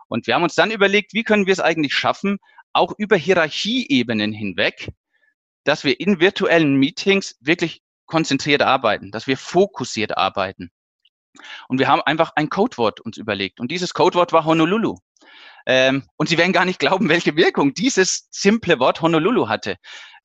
Und 0.08 0.26
wir 0.26 0.34
haben 0.34 0.42
uns 0.42 0.54
dann 0.54 0.70
überlegt, 0.70 1.12
wie 1.12 1.22
können 1.22 1.46
wir 1.46 1.52
es 1.52 1.60
eigentlich 1.60 1.94
schaffen, 1.94 2.38
auch 2.72 2.94
über 2.98 3.16
Hierarchieebenen 3.16 4.32
hinweg, 4.32 4.88
dass 5.64 5.84
wir 5.84 5.98
in 6.00 6.20
virtuellen 6.20 6.76
Meetings 6.76 7.36
wirklich 7.40 7.82
konzentriert 8.06 8.62
arbeiten, 8.62 9.10
dass 9.10 9.26
wir 9.26 9.36
fokussiert 9.36 10.16
arbeiten. 10.16 10.70
Und 11.68 11.78
wir 11.78 11.88
haben 11.88 12.00
einfach 12.02 12.32
ein 12.36 12.48
Codewort 12.48 13.00
uns 13.00 13.18
überlegt. 13.18 13.60
Und 13.60 13.70
dieses 13.70 13.92
Codewort 13.92 14.32
war 14.32 14.44
Honolulu. 14.44 14.96
Ähm, 15.66 16.04
und 16.16 16.28
Sie 16.28 16.38
werden 16.38 16.52
gar 16.52 16.64
nicht 16.64 16.78
glauben, 16.78 17.08
welche 17.08 17.36
Wirkung 17.36 17.74
dieses 17.74 18.28
simple 18.30 18.78
Wort 18.78 19.02
Honolulu 19.02 19.48
hatte. 19.48 19.76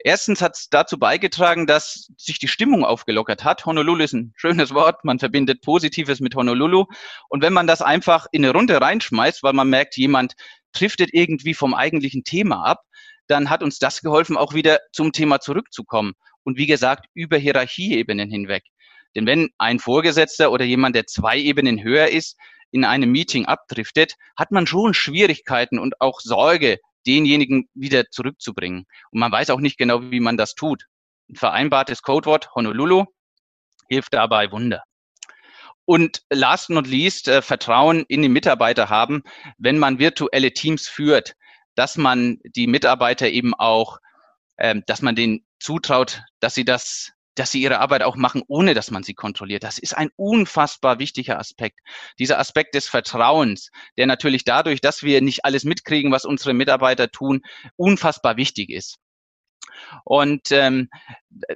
Erstens 0.03 0.41
hat 0.41 0.55
es 0.55 0.69
dazu 0.69 0.97
beigetragen, 0.97 1.67
dass 1.67 2.07
sich 2.17 2.39
die 2.39 2.47
Stimmung 2.47 2.85
aufgelockert 2.85 3.43
hat. 3.43 3.65
Honolulu 3.65 4.03
ist 4.03 4.13
ein 4.13 4.33
schönes 4.35 4.73
Wort, 4.73 5.03
man 5.03 5.19
verbindet 5.19 5.61
Positives 5.61 6.19
mit 6.19 6.35
Honolulu. 6.35 6.85
Und 7.29 7.41
wenn 7.41 7.53
man 7.53 7.67
das 7.67 7.81
einfach 7.81 8.27
in 8.31 8.45
eine 8.45 8.53
Runde 8.53 8.79
reinschmeißt, 8.79 9.43
weil 9.43 9.53
man 9.53 9.69
merkt, 9.69 9.97
jemand 9.97 10.33
driftet 10.73 11.09
irgendwie 11.13 11.53
vom 11.53 11.73
eigentlichen 11.73 12.23
Thema 12.23 12.63
ab, 12.63 12.83
dann 13.27 13.49
hat 13.49 13.63
uns 13.63 13.79
das 13.79 14.01
geholfen, 14.01 14.37
auch 14.37 14.53
wieder 14.53 14.79
zum 14.91 15.11
Thema 15.11 15.39
zurückzukommen. 15.39 16.13
Und 16.43 16.57
wie 16.57 16.67
gesagt, 16.67 17.05
über 17.13 17.37
Hierarchieebenen 17.37 18.29
hinweg. 18.29 18.63
Denn 19.15 19.25
wenn 19.25 19.49
ein 19.57 19.79
Vorgesetzter 19.79 20.51
oder 20.51 20.65
jemand, 20.65 20.95
der 20.95 21.05
zwei 21.05 21.37
Ebenen 21.37 21.83
höher 21.83 22.07
ist, 22.07 22.37
in 22.71 22.85
einem 22.85 23.11
Meeting 23.11 23.45
abdriftet, 23.45 24.15
hat 24.37 24.51
man 24.51 24.65
schon 24.65 24.93
Schwierigkeiten 24.93 25.77
und 25.77 25.99
auch 25.99 26.21
Sorge, 26.21 26.79
denjenigen 27.05 27.67
wieder 27.73 28.09
zurückzubringen. 28.09 28.85
Und 29.11 29.19
man 29.19 29.31
weiß 29.31 29.49
auch 29.49 29.59
nicht 29.59 29.77
genau, 29.77 30.01
wie 30.11 30.19
man 30.19 30.37
das 30.37 30.55
tut. 30.55 30.85
Ein 31.29 31.35
vereinbartes 31.35 32.01
Codewort 32.01 32.53
Honolulu 32.55 33.05
hilft 33.89 34.13
dabei 34.13 34.51
Wunder. 34.51 34.83
Und 35.85 36.21
last 36.29 36.69
not 36.69 36.87
least, 36.87 37.27
äh, 37.27 37.41
Vertrauen 37.41 38.05
in 38.07 38.21
die 38.21 38.29
Mitarbeiter 38.29 38.89
haben, 38.89 39.23
wenn 39.57 39.79
man 39.79 39.99
virtuelle 39.99 40.53
Teams 40.53 40.87
führt, 40.87 41.35
dass 41.75 41.97
man 41.97 42.39
die 42.43 42.67
Mitarbeiter 42.67 43.29
eben 43.29 43.53
auch, 43.53 43.97
äh, 44.57 44.75
dass 44.85 45.01
man 45.01 45.15
denen 45.15 45.43
zutraut, 45.61 46.23
dass 46.39 46.53
sie 46.55 46.65
das 46.65 47.11
dass 47.35 47.51
sie 47.51 47.61
ihre 47.61 47.79
Arbeit 47.79 48.03
auch 48.03 48.17
machen, 48.17 48.43
ohne 48.47 48.73
dass 48.73 48.91
man 48.91 49.03
sie 49.03 49.13
kontrolliert. 49.13 49.63
Das 49.63 49.77
ist 49.77 49.95
ein 49.97 50.09
unfassbar 50.17 50.99
wichtiger 50.99 51.39
Aspekt. 51.39 51.79
Dieser 52.19 52.39
Aspekt 52.39 52.75
des 52.75 52.89
Vertrauens, 52.89 53.71
der 53.97 54.05
natürlich 54.05 54.43
dadurch, 54.43 54.81
dass 54.81 55.01
wir 55.03 55.21
nicht 55.21 55.45
alles 55.45 55.63
mitkriegen, 55.63 56.11
was 56.11 56.25
unsere 56.25 56.53
Mitarbeiter 56.53 57.09
tun, 57.09 57.41
unfassbar 57.77 58.37
wichtig 58.37 58.69
ist. 58.69 58.97
Und 60.03 60.51
ähm, 60.51 60.89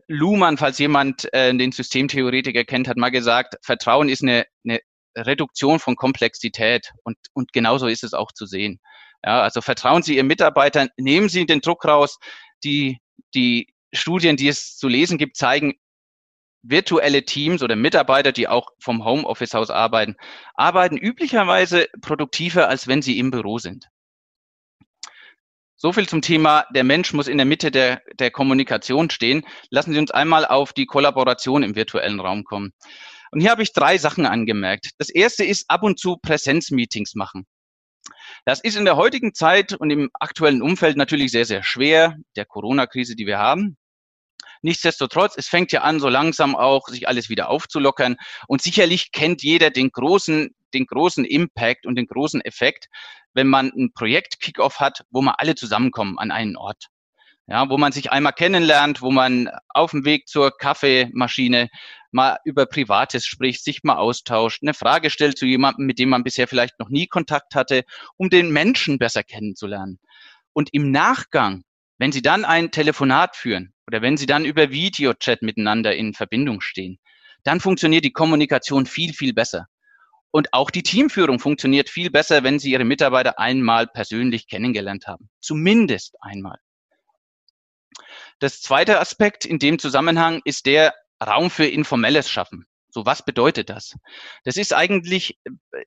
Luhmann, 0.08 0.58
falls 0.58 0.80
jemand 0.80 1.32
äh, 1.34 1.56
den 1.56 1.72
Systemtheoretiker 1.72 2.64
kennt, 2.64 2.88
hat 2.88 2.98
mal 2.98 3.12
gesagt, 3.12 3.56
Vertrauen 3.62 4.10
ist 4.10 4.24
eine, 4.24 4.46
eine 4.64 4.80
Reduktion 5.18 5.80
von 5.80 5.96
Komplexität 5.96 6.92
und, 7.04 7.18
und 7.34 7.52
genauso 7.54 7.88
ist 7.88 8.04
es 8.04 8.14
auch 8.14 8.32
zu 8.32 8.46
sehen. 8.46 8.80
Ja, 9.24 9.42
also 9.42 9.62
vertrauen 9.62 10.04
Sie 10.04 10.16
Ihren 10.16 10.28
Mitarbeitern, 10.28 10.90
nehmen 10.98 11.30
Sie 11.30 11.46
den 11.46 11.62
Druck 11.62 11.86
raus, 11.86 12.20
die, 12.64 13.00
die 13.34 13.75
Studien, 13.96 14.38
die 14.38 14.48
es 14.48 14.78
zu 14.78 14.88
lesen 14.88 15.18
gibt, 15.18 15.38
zeigen, 15.38 15.74
virtuelle 16.62 17.26
Teams 17.26 17.62
oder 17.62 17.76
Mitarbeiter, 17.76 18.32
die 18.32 18.48
auch 18.48 18.72
vom 18.80 19.06
Homeoffice 19.06 19.56
aus 19.56 19.70
arbeiten, 19.70 20.16
arbeiten 20.56 20.98
üblicherweise 20.98 21.88
produktiver, 22.02 22.70
als 22.70 22.88
wenn 22.88 23.02
sie 23.02 23.20
im 23.20 23.32
Büro 23.32 23.60
sind. 23.60 23.88
So 25.78 25.92
viel 25.94 26.08
zum 26.08 26.22
Thema, 26.22 26.66
der 26.74 26.84
Mensch 26.84 27.14
muss 27.14 27.28
in 27.28 27.38
der 27.38 27.46
Mitte 27.46 27.70
der, 27.70 28.02
der 28.18 28.32
Kommunikation 28.32 29.10
stehen. 29.10 29.46
Lassen 29.70 29.94
Sie 29.94 30.00
uns 30.00 30.10
einmal 30.10 30.46
auf 30.46 30.74
die 30.74 30.86
Kollaboration 30.86 31.64
im 31.64 31.76
virtuellen 31.76 32.20
Raum 32.20 32.44
kommen. 32.44 32.72
Und 33.32 33.42
hier 33.42 33.52
habe 33.52 33.62
ich 33.62 33.74
drei 33.74 33.98
Sachen 33.98 34.26
angemerkt. 34.26 34.92
Das 34.98 35.10
erste 35.10 35.44
ist 35.44 35.70
ab 35.70 35.84
und 35.84 36.00
zu 36.00 36.18
Präsenzmeetings 36.18 37.16
machen. 37.16 37.46
Das 38.46 38.62
ist 38.62 38.78
in 38.78 38.86
der 38.86 38.96
heutigen 38.96 39.34
Zeit 39.34 39.74
und 39.74 39.90
im 39.90 40.10
aktuellen 40.14 40.62
Umfeld 40.62 40.96
natürlich 40.96 41.32
sehr, 41.32 41.46
sehr 41.46 41.62
schwer, 41.62 42.16
der 42.36 42.46
Corona-Krise, 42.46 43.16
die 43.16 43.28
wir 43.28 43.40
haben. 43.40 43.78
Nichtsdestotrotz, 44.66 45.36
es 45.38 45.48
fängt 45.48 45.72
ja 45.74 45.82
an, 45.82 46.00
so 46.00 46.10
langsam 46.10 46.56
auch 46.56 46.88
sich 46.88 47.08
alles 47.08 47.30
wieder 47.30 47.52
aufzulockern. 47.52 48.16
Und 48.48 48.64
sicherlich 48.64 49.12
kennt 49.12 49.44
jeder 49.44 49.70
den 49.70 49.92
großen, 49.92 50.56
den 50.74 50.88
großen 50.88 51.24
Impact 51.24 51.86
und 51.86 51.94
den 51.98 52.08
großen 52.08 52.42
Effekt, 52.42 52.88
wenn 53.36 53.46
man 53.46 53.72
ein 53.78 53.92
Projekt 53.94 54.40
Kickoff 54.40 54.80
hat, 54.80 55.04
wo 55.12 55.22
man 55.22 55.36
alle 55.38 55.54
zusammenkommen 55.54 56.18
an 56.18 56.32
einen 56.32 56.58
Ort. 56.58 56.88
Ja, 57.46 57.70
wo 57.70 57.78
man 57.78 57.92
sich 57.92 58.12
einmal 58.12 58.34
kennenlernt, 58.34 59.04
wo 59.04 59.12
man 59.12 59.52
auf 59.70 59.92
dem 59.92 60.04
Weg 60.04 60.28
zur 60.28 60.50
Kaffeemaschine 60.58 61.70
mal 62.12 62.40
über 62.44 62.66
Privates 62.66 63.28
spricht, 63.28 63.64
sich 63.64 63.84
mal 63.84 63.98
austauscht, 63.98 64.64
eine 64.64 64.74
Frage 64.74 65.12
stellt 65.12 65.38
zu 65.38 65.46
jemandem, 65.46 65.86
mit 65.86 66.00
dem 66.00 66.10
man 66.10 66.24
bisher 66.24 66.48
vielleicht 66.48 66.80
noch 66.80 66.90
nie 66.90 67.06
Kontakt 67.06 67.54
hatte, 67.54 67.84
um 68.18 68.32
den 68.32 68.50
Menschen 68.50 68.98
besser 68.98 69.22
kennenzulernen. 69.22 70.00
Und 70.54 70.74
im 70.74 70.90
Nachgang, 70.90 71.62
wenn 72.00 72.12
Sie 72.12 72.24
dann 72.24 72.46
ein 72.46 72.72
Telefonat 72.72 73.36
führen, 73.36 73.75
oder 73.88 74.02
wenn 74.02 74.18
Sie 74.18 74.26
dann 74.26 74.46
über 74.46 74.72
Videochat 74.72 75.42
miteinander 75.42 75.96
in 75.96 76.14
Verbindung 76.14 76.62
stehen, 76.62 77.00
dann 77.44 77.60
funktioniert 77.60 78.06
die 78.06 78.12
Kommunikation 78.12 78.86
viel, 78.86 79.14
viel 79.14 79.34
besser. 79.34 79.68
Und 80.32 80.54
auch 80.54 80.70
die 80.70 80.84
Teamführung 80.84 81.40
funktioniert 81.40 81.90
viel 81.90 82.10
besser, 82.10 82.44
wenn 82.44 82.60
Sie 82.60 82.72
Ihre 82.72 82.84
Mitarbeiter 82.84 83.40
einmal 83.40 83.88
persönlich 83.88 84.48
kennengelernt 84.48 85.08
haben. 85.08 85.30
Zumindest 85.40 86.16
einmal. 86.20 86.58
Das 88.40 88.62
zweite 88.62 89.00
Aspekt 89.00 89.46
in 89.46 89.60
dem 89.60 89.80
Zusammenhang 89.80 90.42
ist 90.44 90.66
der 90.66 90.94
Raum 91.26 91.50
für 91.50 91.66
informelles 91.66 92.30
Schaffen. 92.30 92.66
So, 92.90 93.06
was 93.06 93.24
bedeutet 93.24 93.70
das? 93.70 93.96
Das 94.44 94.58
ist 94.58 94.74
eigentlich 94.74 95.38
äh, 95.46 95.84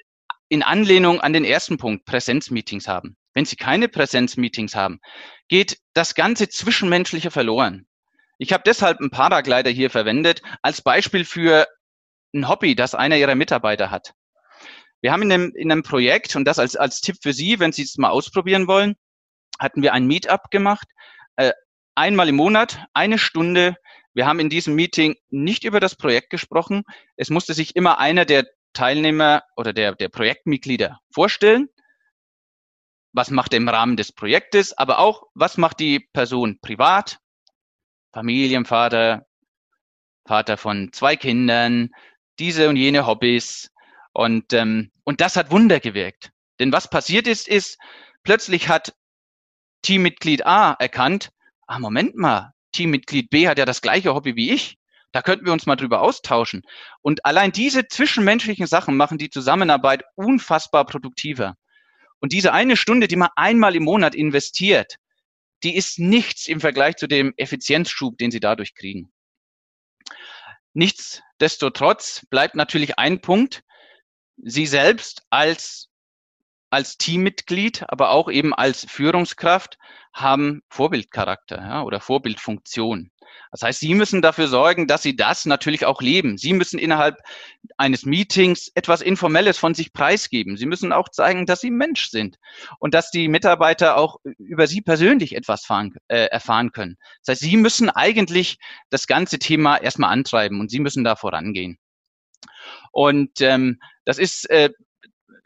in 0.49 0.62
Anlehnung 0.62 1.21
an 1.21 1.33
den 1.33 1.45
ersten 1.45 1.76
Punkt, 1.76 2.07
Präsenzmeetings 2.07 2.88
haben. 2.88 3.17
Wenn 3.38 3.45
Sie 3.45 3.54
keine 3.54 3.87
Präsenzmeetings 3.87 4.75
haben, 4.75 4.99
geht 5.47 5.78
das 5.95 6.16
ganze 6.16 6.49
Zwischenmenschliche 6.49 7.30
verloren. 7.30 7.87
Ich 8.37 8.52
habe 8.52 8.64
deshalb 8.66 8.99
einen 8.99 9.11
Paraglider 9.11 9.71
hier 9.71 9.90
verwendet 9.90 10.42
als 10.61 10.83
Beispiel 10.83 11.25
für 11.25 11.68
ein 12.35 12.49
Hobby, 12.49 12.75
das 12.75 12.97
einer 12.97 13.16
Ihrer 13.16 13.37
Mitarbeiter 13.37 13.92
hat. 13.92 14.12
Wir 15.02 15.12
haben 15.12 15.23
in 15.23 15.30
einem, 15.30 15.52
in 15.54 15.71
einem 15.71 15.85
Projekt, 15.85 16.35
und 16.35 16.47
das 16.47 16.59
als, 16.59 16.75
als 16.75 17.00
Tipp 17.00 17.18
für 17.23 17.33
Sie, 17.33 17.61
wenn 17.61 17.71
Sie 17.71 17.83
es 17.83 17.97
mal 17.97 18.09
ausprobieren 18.09 18.66
wollen, 18.66 18.97
hatten 19.61 19.83
wir 19.83 19.92
ein 19.92 20.09
Meetup 20.09 20.50
gemacht, 20.50 20.88
äh, 21.37 21.52
einmal 21.95 22.28
im 22.28 22.35
Monat, 22.35 22.87
eine 22.92 23.18
Stunde. 23.18 23.76
Wir 24.14 24.26
haben 24.26 24.40
in 24.40 24.50
diesem 24.50 24.75
Meeting 24.75 25.14
nicht 25.30 25.62
über 25.62 25.78
das 25.78 25.95
Projekt 25.95 26.30
gesprochen. 26.30 26.83
Es 27.14 27.30
musste 27.30 27.54
sich 27.54 27.76
immer 27.76 28.00
einer 28.00 28.25
der 28.25 28.47
Teilnehmer 28.73 29.45
oder 29.57 29.73
der, 29.73 29.95
der 29.95 30.09
Projektmitglieder 30.09 30.99
vorstellen. 31.12 31.68
Was 33.12 33.30
macht 33.30 33.52
er 33.52 33.58
im 33.58 33.68
Rahmen 33.68 33.96
des 33.96 34.12
Projektes, 34.12 34.76
aber 34.76 34.98
auch, 34.98 35.24
was 35.34 35.56
macht 35.56 35.80
die 35.80 36.00
Person 36.12 36.58
privat, 36.60 37.18
Familienvater, 38.12 39.26
Vater 40.26 40.56
von 40.56 40.92
zwei 40.92 41.16
Kindern, 41.16 41.90
diese 42.38 42.68
und 42.68 42.76
jene 42.76 43.06
Hobbys. 43.06 43.70
Und, 44.12 44.52
ähm, 44.52 44.90
und 45.04 45.20
das 45.20 45.36
hat 45.36 45.50
Wunder 45.50 45.80
gewirkt. 45.80 46.30
Denn 46.60 46.72
was 46.72 46.90
passiert 46.90 47.26
ist, 47.26 47.48
ist, 47.48 47.78
plötzlich 48.24 48.68
hat 48.68 48.94
Teammitglied 49.82 50.44
A 50.44 50.72
erkannt, 50.72 51.30
ah, 51.66 51.78
Moment 51.78 52.16
mal, 52.16 52.52
Teammitglied 52.72 53.30
B 53.30 53.48
hat 53.48 53.58
ja 53.58 53.64
das 53.64 53.80
gleiche 53.80 54.14
Hobby 54.14 54.36
wie 54.36 54.50
ich. 54.50 54.76
Da 55.12 55.22
könnten 55.22 55.46
wir 55.46 55.52
uns 55.52 55.66
mal 55.66 55.76
drüber 55.76 56.02
austauschen. 56.02 56.62
Und 57.00 57.24
allein 57.24 57.52
diese 57.52 57.88
zwischenmenschlichen 57.88 58.66
Sachen 58.66 58.96
machen 58.96 59.16
die 59.16 59.30
Zusammenarbeit 59.30 60.02
unfassbar 60.16 60.84
produktiver. 60.84 61.54
Und 62.20 62.32
diese 62.32 62.52
eine 62.52 62.76
Stunde, 62.76 63.08
die 63.08 63.16
man 63.16 63.30
einmal 63.37 63.76
im 63.76 63.84
Monat 63.84 64.14
investiert, 64.14 64.96
die 65.62 65.76
ist 65.76 65.98
nichts 65.98 66.46
im 66.46 66.60
Vergleich 66.60 66.96
zu 66.96 67.06
dem 67.06 67.34
Effizienzschub, 67.37 68.16
den 68.18 68.30
sie 68.30 68.40
dadurch 68.40 68.75
kriegen. 68.75 69.12
Nichtsdestotrotz 70.75 72.26
bleibt 72.30 72.54
natürlich 72.54 72.98
ein 72.98 73.20
Punkt, 73.20 73.62
Sie 74.40 74.66
selbst 74.66 75.22
als, 75.30 75.88
als 76.70 76.98
Teammitglied, 76.98 77.84
aber 77.88 78.10
auch 78.10 78.30
eben 78.30 78.54
als 78.54 78.87
Führungskraft 78.88 79.78
haben 80.12 80.62
Vorbildcharakter 80.68 81.56
ja, 81.56 81.82
oder 81.82 82.00
Vorbildfunktion. 82.00 83.10
Das 83.50 83.62
heißt, 83.62 83.80
Sie 83.80 83.94
müssen 83.94 84.22
dafür 84.22 84.48
sorgen, 84.48 84.87
dass 84.87 85.02
Sie 85.02 85.16
das 85.16 85.46
natürlich 85.46 85.87
auch 85.87 86.02
leben. 86.02 86.38
Sie 86.38 86.52
müssen 86.52 86.78
innerhalb 86.78 87.18
eines 87.76 88.04
Meetings 88.04 88.70
etwas 88.75 89.00
Informelles 89.00 89.58
von 89.58 89.75
sich 89.75 89.92
preisgeben. 89.92 90.56
Sie 90.56 90.66
müssen 90.66 90.92
auch 90.92 91.08
zeigen, 91.08 91.46
dass 91.46 91.60
Sie 91.60 91.70
Mensch 91.70 92.10
sind 92.10 92.38
und 92.78 92.94
dass 92.94 93.10
die 93.10 93.28
Mitarbeiter 93.28 93.96
auch 93.96 94.16
über 94.38 94.66
Sie 94.66 94.80
persönlich 94.80 95.34
etwas 95.34 95.64
fahren, 95.64 95.94
äh, 96.08 96.26
erfahren 96.26 96.72
können. 96.72 96.96
Das 97.25 97.34
heißt, 97.34 97.42
Sie 97.42 97.56
müssen 97.56 97.90
eigentlich 97.90 98.58
das 98.90 99.06
ganze 99.06 99.38
Thema 99.38 99.76
erstmal 99.76 100.12
antreiben 100.12 100.60
und 100.60 100.70
Sie 100.70 100.80
müssen 100.80 101.04
da 101.04 101.16
vorangehen. 101.16 101.78
Und 102.92 103.40
ähm, 103.40 103.78
das 104.04 104.18
ist 104.18 104.48
äh, 104.50 104.70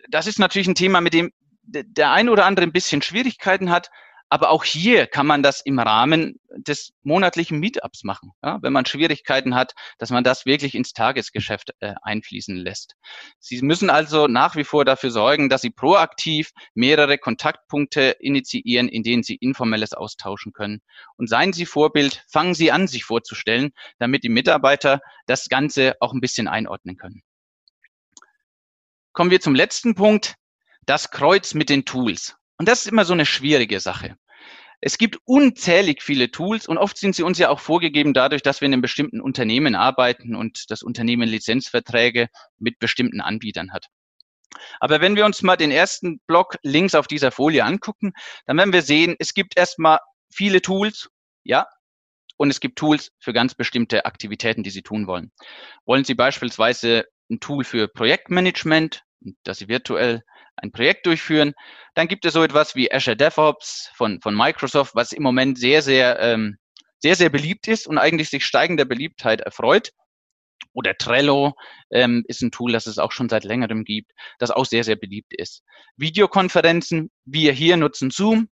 das 0.08 0.26
ist 0.26 0.38
natürlich 0.38 0.68
ein 0.68 0.74
Thema, 0.74 1.00
mit 1.00 1.14
dem 1.14 1.32
der 1.64 2.10
ein 2.10 2.28
oder 2.28 2.44
andere 2.44 2.66
ein 2.66 2.72
bisschen 2.72 3.02
Schwierigkeiten 3.02 3.70
hat, 3.70 3.90
aber 4.32 4.48
auch 4.48 4.64
hier 4.64 5.06
kann 5.06 5.26
man 5.26 5.42
das 5.42 5.60
im 5.60 5.78
Rahmen 5.78 6.40
des 6.56 6.94
monatlichen 7.02 7.60
Meetups 7.60 8.02
machen, 8.02 8.30
ja, 8.42 8.58
wenn 8.62 8.72
man 8.72 8.86
Schwierigkeiten 8.86 9.54
hat, 9.54 9.74
dass 9.98 10.08
man 10.08 10.24
das 10.24 10.46
wirklich 10.46 10.74
ins 10.74 10.94
Tagesgeschäft 10.94 11.74
äh, 11.80 11.92
einfließen 12.00 12.56
lässt. 12.56 12.94
Sie 13.38 13.60
müssen 13.60 13.90
also 13.90 14.28
nach 14.28 14.56
wie 14.56 14.64
vor 14.64 14.86
dafür 14.86 15.10
sorgen, 15.10 15.50
dass 15.50 15.60
Sie 15.60 15.68
proaktiv 15.68 16.52
mehrere 16.72 17.18
Kontaktpunkte 17.18 18.16
initiieren, 18.20 18.88
in 18.88 19.02
denen 19.02 19.22
Sie 19.22 19.34
informelles 19.34 19.92
austauschen 19.92 20.54
können. 20.54 20.80
Und 21.18 21.28
seien 21.28 21.52
Sie 21.52 21.66
Vorbild, 21.66 22.24
fangen 22.26 22.54
Sie 22.54 22.72
an, 22.72 22.88
sich 22.88 23.04
vorzustellen, 23.04 23.72
damit 23.98 24.24
die 24.24 24.30
Mitarbeiter 24.30 25.02
das 25.26 25.50
Ganze 25.50 25.96
auch 26.00 26.14
ein 26.14 26.22
bisschen 26.22 26.48
einordnen 26.48 26.96
können. 26.96 27.22
Kommen 29.12 29.30
wir 29.30 29.40
zum 29.40 29.54
letzten 29.54 29.94
Punkt, 29.94 30.36
das 30.86 31.10
Kreuz 31.10 31.54
mit 31.54 31.68
den 31.68 31.84
Tools. 31.84 32.36
Und 32.58 32.68
das 32.68 32.80
ist 32.80 32.92
immer 32.92 33.04
so 33.04 33.12
eine 33.12 33.26
schwierige 33.26 33.80
Sache. 33.80 34.16
Es 34.80 34.98
gibt 34.98 35.18
unzählig 35.24 36.02
viele 36.02 36.30
Tools 36.30 36.66
und 36.66 36.76
oft 36.76 36.96
sind 36.96 37.14
sie 37.14 37.22
uns 37.22 37.38
ja 37.38 37.50
auch 37.50 37.60
vorgegeben 37.60 38.14
dadurch, 38.14 38.42
dass 38.42 38.60
wir 38.60 38.66
in 38.66 38.72
einem 38.72 38.82
bestimmten 38.82 39.20
Unternehmen 39.20 39.76
arbeiten 39.76 40.34
und 40.34 40.70
das 40.70 40.82
Unternehmen 40.82 41.28
Lizenzverträge 41.28 42.28
mit 42.58 42.80
bestimmten 42.80 43.20
Anbietern 43.20 43.72
hat. 43.72 43.86
Aber 44.80 45.00
wenn 45.00 45.14
wir 45.14 45.24
uns 45.24 45.42
mal 45.42 45.56
den 45.56 45.70
ersten 45.70 46.20
Block 46.26 46.56
links 46.62 46.94
auf 46.94 47.06
dieser 47.06 47.30
Folie 47.30 47.64
angucken, 47.64 48.12
dann 48.46 48.56
werden 48.56 48.72
wir 48.72 48.82
sehen, 48.82 49.14
es 49.18 49.34
gibt 49.34 49.56
erstmal 49.56 49.98
viele 50.30 50.62
Tools, 50.62 51.10
ja, 51.44 51.66
und 52.36 52.50
es 52.50 52.58
gibt 52.58 52.76
Tools 52.76 53.12
für 53.20 53.32
ganz 53.32 53.54
bestimmte 53.54 54.04
Aktivitäten, 54.04 54.64
die 54.64 54.70
Sie 54.70 54.82
tun 54.82 55.06
wollen. 55.06 55.30
Wollen 55.84 56.04
Sie 56.04 56.14
beispielsweise 56.14 57.04
ein 57.30 57.40
Tool 57.40 57.64
für 57.64 57.88
Projektmanagement, 57.88 59.02
das 59.44 59.58
Sie 59.58 59.68
virtuell 59.68 60.22
ein 60.56 60.72
Projekt 60.72 61.06
durchführen. 61.06 61.54
Dann 61.94 62.08
gibt 62.08 62.24
es 62.24 62.34
so 62.34 62.42
etwas 62.42 62.74
wie 62.74 62.92
Azure 62.92 63.16
DevOps 63.16 63.90
von, 63.94 64.20
von 64.20 64.34
Microsoft, 64.34 64.94
was 64.94 65.12
im 65.12 65.22
Moment 65.22 65.58
sehr, 65.58 65.82
sehr, 65.82 66.18
ähm, 66.20 66.58
sehr, 66.98 67.16
sehr 67.16 67.30
beliebt 67.30 67.68
ist 67.68 67.86
und 67.86 67.98
eigentlich 67.98 68.30
sich 68.30 68.44
steigender 68.44 68.84
Beliebtheit 68.84 69.40
erfreut. 69.40 69.90
Oder 70.74 70.96
Trello 70.96 71.54
ähm, 71.90 72.24
ist 72.28 72.40
ein 72.42 72.50
Tool, 72.50 72.72
das 72.72 72.86
es 72.86 72.98
auch 72.98 73.12
schon 73.12 73.28
seit 73.28 73.44
längerem 73.44 73.84
gibt, 73.84 74.12
das 74.38 74.50
auch 74.50 74.64
sehr, 74.64 74.84
sehr 74.84 74.96
beliebt 74.96 75.34
ist. 75.36 75.62
Videokonferenzen, 75.96 77.10
wir 77.24 77.52
hier 77.52 77.76
nutzen 77.76 78.10
Zoom. 78.10 78.48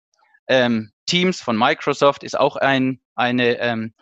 Ähm, 0.47 0.91
Teams 1.05 1.41
von 1.41 1.57
Microsoft 1.57 2.23
ist 2.23 2.39
auch 2.39 2.55
ein, 2.55 3.01
eine, 3.15 3.59
ähm, 3.59 3.93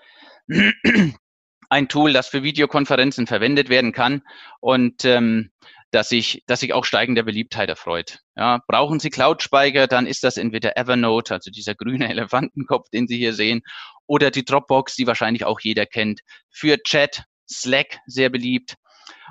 ein 1.75 1.89
Tool, 1.89 2.13
das 2.13 2.29
für 2.29 2.41
Videokonferenzen 2.41 3.27
verwendet 3.27 3.67
werden 3.67 3.91
kann. 3.91 4.22
Und 4.62 5.03
ähm, 5.03 5.51
dass 5.91 6.10
sich, 6.10 6.44
dass 6.48 6.60
sich 6.60 6.74
auch 6.74 6.84
steigender 6.84 7.24
Beliebtheit 7.24 7.70
erfreut. 7.70 8.20
Ja, 8.36 8.60
brauchen 8.67 9.00
Sie 9.00 9.10
Cloud-Speicher, 9.10 9.88
dann 9.88 10.08
ist 10.08 10.24
das 10.24 10.36
entweder 10.38 10.77
Evernote, 10.77 11.34
also 11.34 11.51
dieser 11.51 11.75
grüne 11.75 12.10
Elefantenkopf, 12.10 12.89
den 12.89 13.08
Sie 13.08 13.17
hier 13.17 13.34
sehen, 13.34 13.62
oder 14.08 14.32
die 14.32 14.44
Dropbox, 14.44 14.96
die 14.96 15.08
wahrscheinlich 15.08 15.46
auch 15.46 15.60
jeder 15.62 15.86
kennt. 15.86 16.22
Für 16.50 16.77
Chat, 16.84 17.24
Slack, 17.50 18.00
sehr 18.08 18.29
beliebt. 18.29 18.75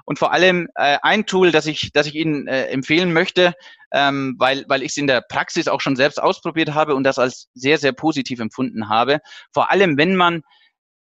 Und 0.04 0.18
vor 0.18 0.32
allem 0.32 0.68
äh, 0.74 0.98
ein 1.02 1.26
Tool, 1.26 1.50
das 1.50 1.66
ich, 1.66 1.90
das 1.92 2.06
ich 2.06 2.14
Ihnen 2.14 2.46
äh, 2.46 2.66
empfehlen 2.66 3.12
möchte, 3.12 3.54
ähm, 3.92 4.36
weil, 4.38 4.64
weil 4.68 4.82
ich 4.82 4.90
es 4.90 4.96
in 4.96 5.06
der 5.06 5.22
Praxis 5.22 5.68
auch 5.68 5.80
schon 5.80 5.96
selbst 5.96 6.20
ausprobiert 6.20 6.74
habe 6.74 6.94
und 6.94 7.04
das 7.04 7.18
als 7.18 7.48
sehr, 7.54 7.78
sehr 7.78 7.92
positiv 7.92 8.40
empfunden 8.40 8.88
habe. 8.88 9.20
Vor 9.52 9.70
allem, 9.70 9.96
wenn 9.98 10.14
man, 10.16 10.42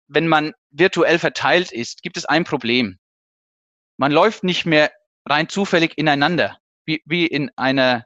wenn 0.07 0.27
man 0.27 0.53
virtuell 0.71 1.19
verteilt 1.19 1.71
ist, 1.71 2.01
gibt 2.01 2.17
es 2.17 2.25
ein 2.25 2.43
Problem. 2.43 2.97
Man 3.97 4.11
läuft 4.11 4.43
nicht 4.43 4.65
mehr 4.65 4.91
rein 5.27 5.49
zufällig 5.49 5.97
ineinander, 5.97 6.57
wie, 6.85 7.01
wie 7.05 7.25
in 7.25 7.49
einer, 7.55 8.05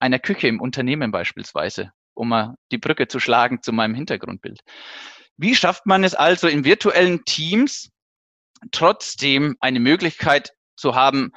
einer 0.00 0.18
Küche 0.18 0.48
im 0.48 0.60
Unternehmen 0.60 1.12
beispielsweise, 1.12 1.92
um 2.14 2.28
mal 2.28 2.54
die 2.72 2.78
Brücke 2.78 3.08
zu 3.08 3.20
schlagen 3.20 3.62
zu 3.62 3.72
meinem 3.72 3.94
Hintergrundbild. 3.94 4.60
Wie 5.36 5.54
schafft 5.54 5.86
man 5.86 6.04
es 6.04 6.14
also 6.14 6.48
in 6.48 6.64
virtuellen 6.64 7.24
Teams 7.24 7.90
trotzdem 8.72 9.56
eine 9.60 9.80
Möglichkeit 9.80 10.52
zu 10.76 10.94
haben, 10.94 11.32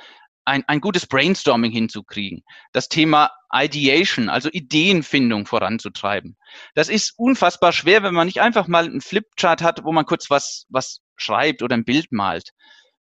ein, 0.46 0.64
ein 0.68 0.82
gutes 0.82 1.08
Brainstorming 1.08 1.72
hinzukriegen, 1.72 2.44
das 2.72 2.90
Thema 2.90 3.32
Ideation, 3.52 4.30
also 4.30 4.50
Ideenfindung 4.52 5.46
voranzutreiben. 5.46 6.38
Das 6.76 6.90
ist 6.90 7.14
unfassbar 7.18 7.72
schwer, 7.72 8.04
wenn 8.04 8.14
man 8.14 8.28
nicht 8.28 8.42
einfach 8.42 8.68
mal 8.68 8.86
einen 8.86 9.02
Flipchart 9.02 9.62
hat, 9.62 9.84
wo 9.84 9.92
man 9.92 10.06
kurz 10.06 10.30
was, 10.30 10.66
was 10.70 11.00
schreibt 11.16 11.62
oder 11.62 11.76
ein 11.76 11.86
Bild 11.86 12.12
malt. 12.12 12.50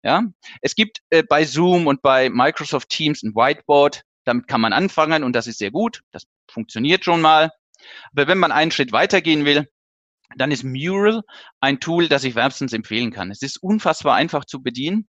Ja, 0.05 0.25
es 0.61 0.75
gibt 0.75 0.99
äh, 1.11 1.23
bei 1.23 1.45
Zoom 1.45 1.87
und 1.87 2.03
bei 2.03 2.29
Microsoft 2.29 2.89
Teams 2.89 3.23
ein 3.23 3.35
Whiteboard. 3.35 4.03
Damit 4.25 4.49
kann 4.49 4.61
man 4.61 4.73
anfangen 4.73 5.23
und 5.23 5.35
das 5.35 5.47
ist 5.47 5.59
sehr 5.59 5.71
gut. 5.71 6.03
Das 6.11 6.25
funktioniert 6.51 7.05
schon 7.05 7.21
mal. 7.21 7.51
Aber 8.13 8.27
wenn 8.27 8.39
man 8.39 8.53
einen 8.53 8.73
Schritt 8.73 8.93
weitergehen 8.93 9.45
will, 9.45 9.69
dann 10.37 10.51
ist 10.51 10.65
Mural 10.65 11.23
ein 11.61 11.79
Tool, 11.79 12.09
das 12.09 12.25
ich 12.25 12.35
wärmstens 12.35 12.73
empfehlen 12.73 13.13
kann. 13.13 13.31
Es 13.31 13.43
ist 13.43 13.63
unfassbar 13.63 14.15
einfach 14.15 14.45
zu 14.45 14.63
bedienen 14.63 15.09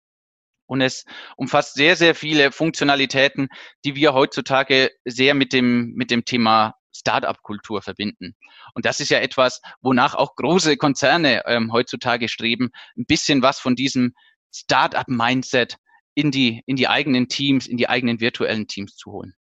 und 0.69 0.81
es 0.81 1.05
umfasst 1.37 1.75
sehr, 1.75 1.97
sehr 1.97 2.15
viele 2.15 2.53
Funktionalitäten, 2.53 3.49
die 3.85 3.97
wir 3.97 4.15
heutzutage 4.15 4.91
sehr 5.05 5.35
mit 5.35 5.53
dem, 5.53 5.95
mit 5.95 6.11
dem 6.11 6.25
Thema 6.25 6.75
Startup-Kultur 6.95 7.83
verbinden. 7.83 8.35
Und 8.75 8.85
das 8.85 9.01
ist 9.01 9.11
ja 9.11 9.19
etwas, 9.19 9.61
wonach 9.81 10.15
auch 10.15 10.37
große 10.37 10.77
Konzerne 10.77 11.43
ähm, 11.47 11.73
heutzutage 11.73 12.29
streben, 12.29 12.71
ein 12.97 13.07
bisschen 13.07 13.43
was 13.43 13.59
von 13.59 13.77
diesem 13.77 14.13
Startup-Mindset 14.55 15.77
in 16.15 16.31
die, 16.31 16.63
in 16.67 16.77
die 16.77 16.89
eigenen 16.89 17.29
Teams, 17.29 17.67
in 17.67 17.77
die 17.77 17.89
eigenen 17.89 18.21
virtuellen 18.21 18.67
Teams 18.67 18.97
zu 18.97 19.13
holen. 19.13 19.35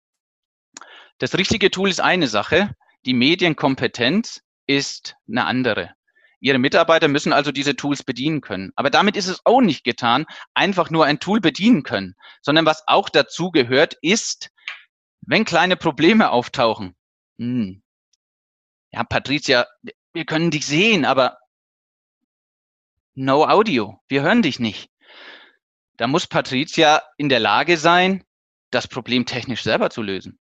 Das 1.17 1.37
richtige 1.37 1.71
Tool 1.71 1.89
ist 1.89 2.01
eine 2.01 2.27
Sache, 2.27 2.75
die 3.05 3.13
Medienkompetenz 3.13 4.41
ist 4.67 5.15
eine 5.27 5.45
andere. 5.45 5.94
Ihre 6.45 6.59
Mitarbeiter 6.59 7.07
müssen 7.07 7.33
also 7.33 7.51
diese 7.51 7.75
Tools 7.75 8.03
bedienen 8.03 8.41
können. 8.41 8.71
Aber 8.75 8.89
damit 8.89 9.17
ist 9.17 9.27
es 9.27 9.41
auch 9.45 9.61
nicht 9.61 9.83
getan, 9.83 10.25
einfach 10.53 10.89
nur 10.89 11.05
ein 11.05 11.19
Tool 11.19 11.41
bedienen 11.41 11.83
können, 11.83 12.15
sondern 12.41 12.65
was 12.65 12.83
auch 12.87 13.09
dazu 13.09 13.51
gehört, 13.51 13.95
ist, 14.01 14.51
wenn 15.21 15.45
kleine 15.45 15.75
Probleme 15.75 16.29
auftauchen. 16.29 16.95
Hm. 17.39 17.81
Ja, 18.91 19.03
Patricia, 19.03 19.65
wir 20.13 20.25
können 20.25 20.51
dich 20.51 20.65
sehen, 20.65 21.03
aber 21.03 21.37
no 23.15 23.45
Audio. 23.45 23.99
Wir 24.07 24.21
hören 24.21 24.41
dich 24.41 24.59
nicht 24.59 24.89
da 25.97 26.07
muss 26.07 26.27
Patricia 26.27 27.01
in 27.17 27.29
der 27.29 27.39
Lage 27.39 27.77
sein, 27.77 28.23
das 28.71 28.87
Problem 28.87 29.25
technisch 29.25 29.63
selber 29.63 29.89
zu 29.89 30.01
lösen. 30.01 30.39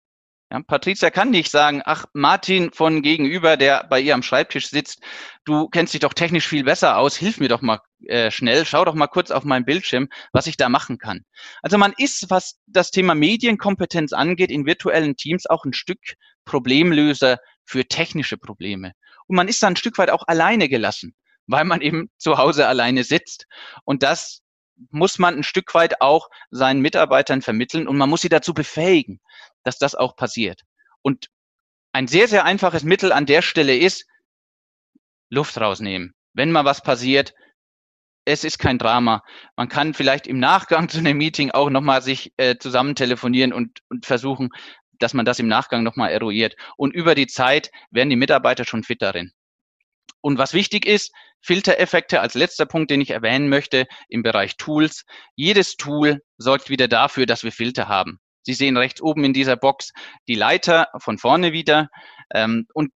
Ja, 0.51 0.63
Patricia 0.67 1.11
kann 1.11 1.29
nicht 1.29 1.51
sagen, 1.51 1.83
ach, 1.85 2.07
Martin 2.15 2.73
von 2.73 3.03
gegenüber, 3.03 3.59
der 3.59 3.85
bei 3.85 4.01
ihr 4.01 4.15
am 4.15 4.23
Schreibtisch 4.23 4.71
sitzt, 4.71 5.03
du 5.45 5.69
kennst 5.69 5.93
dich 5.93 6.01
doch 6.01 6.15
technisch 6.15 6.49
viel 6.49 6.65
besser 6.65 6.97
aus, 6.97 7.17
hilf 7.17 7.39
mir 7.39 7.49
doch 7.49 7.61
mal 7.61 7.81
äh, 8.07 8.31
schnell, 8.31 8.65
schau 8.65 8.85
doch 8.87 8.95
mal 8.95 9.09
kurz 9.09 9.31
auf 9.31 9.45
meinen 9.45 9.67
Bildschirm, 9.67 10.09
was 10.33 10.47
ich 10.47 10.57
da 10.57 10.71
machen 10.71 10.97
kann. 10.97 11.21
Also 11.61 11.77
man 11.77 11.93
ist, 11.99 12.31
was 12.31 12.59
das 12.67 12.91
Thema 12.91 13.15
Medienkompetenz 13.15 14.15
angeht, 14.15 14.51
in 14.51 14.65
virtuellen 14.65 15.17
Teams 15.17 15.45
auch 15.47 15.67
ein 15.67 15.75
Stück 15.75 16.01
Problemlöser 16.47 17.39
für 17.67 17.85
technische 17.85 18.39
Probleme. 18.39 18.93
Und 19.27 19.37
man 19.37 19.49
ist 19.49 19.63
da 19.63 19.67
ein 19.67 19.77
Stück 19.77 19.99
weit 19.99 20.09
auch 20.09 20.27
alleine 20.27 20.71
gelassen, 20.71 21.15
weil 21.47 21.67
man 21.67 21.83
eben 21.83 22.09
zu 22.17 22.39
Hause 22.39 22.67
alleine 22.67 23.05
sitzt. 23.05 23.47
Und 23.85 24.03
das 24.03 24.41
muss 24.91 25.19
man 25.19 25.37
ein 25.37 25.43
Stück 25.43 25.75
weit 25.75 26.01
auch 26.01 26.29
seinen 26.51 26.81
Mitarbeitern 26.81 27.43
vermitteln 27.43 27.87
und 27.89 27.97
man 27.97 28.09
muss 28.09 28.23
sie 28.23 28.29
dazu 28.29 28.55
befähigen, 28.55 29.21
dass 29.69 29.79
das 29.79 29.95
auch 29.95 30.17
passiert. 30.17 30.63
Und 31.03 31.29
ein 31.93 32.09
sehr, 32.09 32.27
sehr 32.27 32.47
einfaches 32.47 32.85
Mittel 32.85 33.13
an 33.13 33.27
der 33.27 33.43
Stelle 33.43 33.77
ist, 33.77 34.07
Luft 35.29 35.61
rausnehmen. 35.61 36.15
Wenn 36.33 36.51
mal 36.51 36.65
was 36.65 36.83
passiert, 36.83 37.35
es 38.25 38.45
ist 38.45 38.59
kein 38.59 38.79
Drama. 38.79 39.23
Man 39.57 39.69
kann 39.69 39.93
vielleicht 39.93 40.27
im 40.27 40.39
Nachgang 40.39 40.89
zu 40.89 40.99
einem 40.99 41.19
Meeting 41.19 41.51
auch 41.51 41.69
nochmal 41.69 42.01
sich 42.01 42.33
äh, 42.39 42.57
zusammen 42.57 42.95
telefonieren 42.95 43.53
und, 43.53 43.81
und 43.91 44.07
versuchen, 44.07 44.49
dass 44.99 45.13
man 45.13 45.27
das 45.27 45.39
im 45.39 45.49
Nachgang 45.49 45.83
nochmal 45.83 46.11
eruiert. 46.13 46.57
Und 46.79 46.95
über 46.95 47.15
die 47.15 47.27
Zeit 47.27 47.71
werden 47.91 48.09
die 48.09 48.17
Mitarbeiter 48.17 48.65
schon 48.65 48.85
fit 48.85 49.03
darin. 49.03 49.33
Und 50.23 50.39
was 50.39 50.55
wichtig 50.55 50.87
ist, 50.87 51.13
Filtereffekte 51.41 52.21
als 52.21 52.35
letzter 52.35 52.67
Punkt, 52.67 52.91
den 52.91 53.03
ich 53.03 53.11
erwähnen 53.11 53.49
möchte 53.49 53.87
im 54.09 54.23
Bereich 54.23 54.57
Tools. 54.57 55.05
Jedes 55.37 55.77
Tool 55.77 56.23
sorgt 56.39 56.71
wieder 56.71 56.89
dafür, 56.89 57.27
dass 57.27 57.45
wir 57.45 57.53
Filter 57.53 57.89
haben. 57.89 58.19
Sie 58.49 58.55
sehen 58.55 58.79
rechts 58.79 59.03
oben 59.03 59.25
in 59.25 59.35
dieser 59.35 59.57
Box 59.57 59.93
die 60.27 60.35
Leiter 60.35 60.89
von 60.97 61.19
vorne 61.19 61.53
wieder 61.53 61.91
ähm, 62.33 62.67
und 62.73 62.91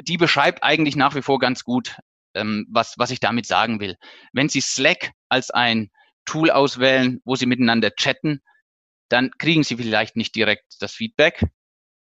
die 0.00 0.16
beschreibt 0.16 0.62
eigentlich 0.62 0.96
nach 0.96 1.14
wie 1.14 1.20
vor 1.20 1.38
ganz 1.38 1.62
gut, 1.62 1.98
ähm, 2.32 2.66
was, 2.70 2.94
was 2.96 3.10
ich 3.10 3.20
damit 3.20 3.44
sagen 3.44 3.80
will. 3.80 3.96
Wenn 4.32 4.48
Sie 4.48 4.62
Slack 4.62 5.10
als 5.28 5.50
ein 5.50 5.90
Tool 6.24 6.50
auswählen, 6.50 7.20
wo 7.26 7.36
Sie 7.36 7.44
miteinander 7.44 7.90
chatten, 7.90 8.40
dann 9.10 9.30
kriegen 9.36 9.62
Sie 9.62 9.76
vielleicht 9.76 10.16
nicht 10.16 10.34
direkt 10.34 10.76
das 10.80 10.94
Feedback 10.94 11.44